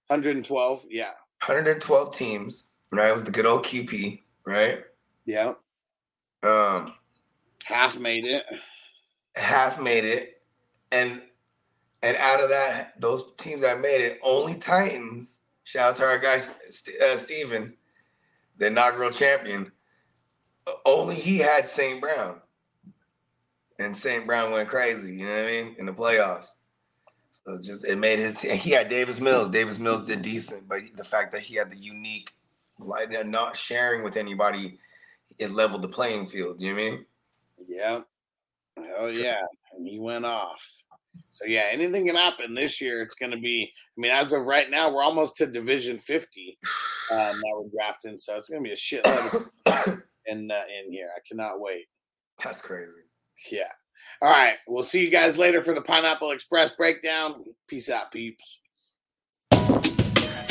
[0.08, 0.86] 112.
[0.90, 1.10] Yeah,
[1.46, 2.68] 112 teams.
[2.92, 4.20] Right, it was the good old QP.
[4.46, 4.84] Right,
[5.24, 5.54] yeah.
[6.42, 6.94] um,
[7.64, 8.44] Half made it.
[9.34, 10.42] half made it,
[10.92, 11.20] and
[12.02, 15.42] and out of that, those teams that made it, only Titans.
[15.64, 17.74] Shout out to our guy St- uh, Steven,
[18.58, 19.72] the inaugural champion.
[20.84, 22.00] Only he had St.
[22.00, 22.40] Brown,
[23.80, 24.26] and St.
[24.26, 25.16] Brown went crazy.
[25.16, 26.48] You know what I mean in the playoffs.
[27.32, 28.40] So just it made his.
[28.40, 29.48] He had Davis Mills.
[29.50, 32.32] Davis Mills did decent, but the fact that he had the unique,
[32.78, 34.78] like not sharing with anybody,
[35.38, 36.60] it leveled the playing field.
[36.60, 37.06] You know what I mean?
[37.68, 38.00] Yeah.
[38.98, 39.40] Oh yeah,
[39.76, 40.82] and he went off.
[41.30, 43.02] So yeah, anything can happen this year.
[43.02, 43.72] It's going to be.
[43.96, 46.58] I mean, as of right now, we're almost to Division 50.
[47.10, 50.92] Um, now we're drafting, so it's going to be a shitload of in uh, in
[50.92, 51.08] here.
[51.14, 51.86] I cannot wait.
[52.42, 52.92] That's crazy.
[53.50, 53.70] Yeah.
[54.22, 54.56] All right.
[54.66, 57.44] We'll see you guys later for the Pineapple Express breakdown.
[57.68, 58.60] Peace out, peeps.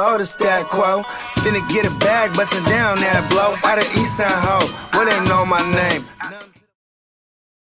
[0.00, 1.02] You the stat quo.
[1.42, 3.54] Finna get a bag, bustin' down that blow.
[3.68, 6.49] Out of East Side Ho, where they know my name.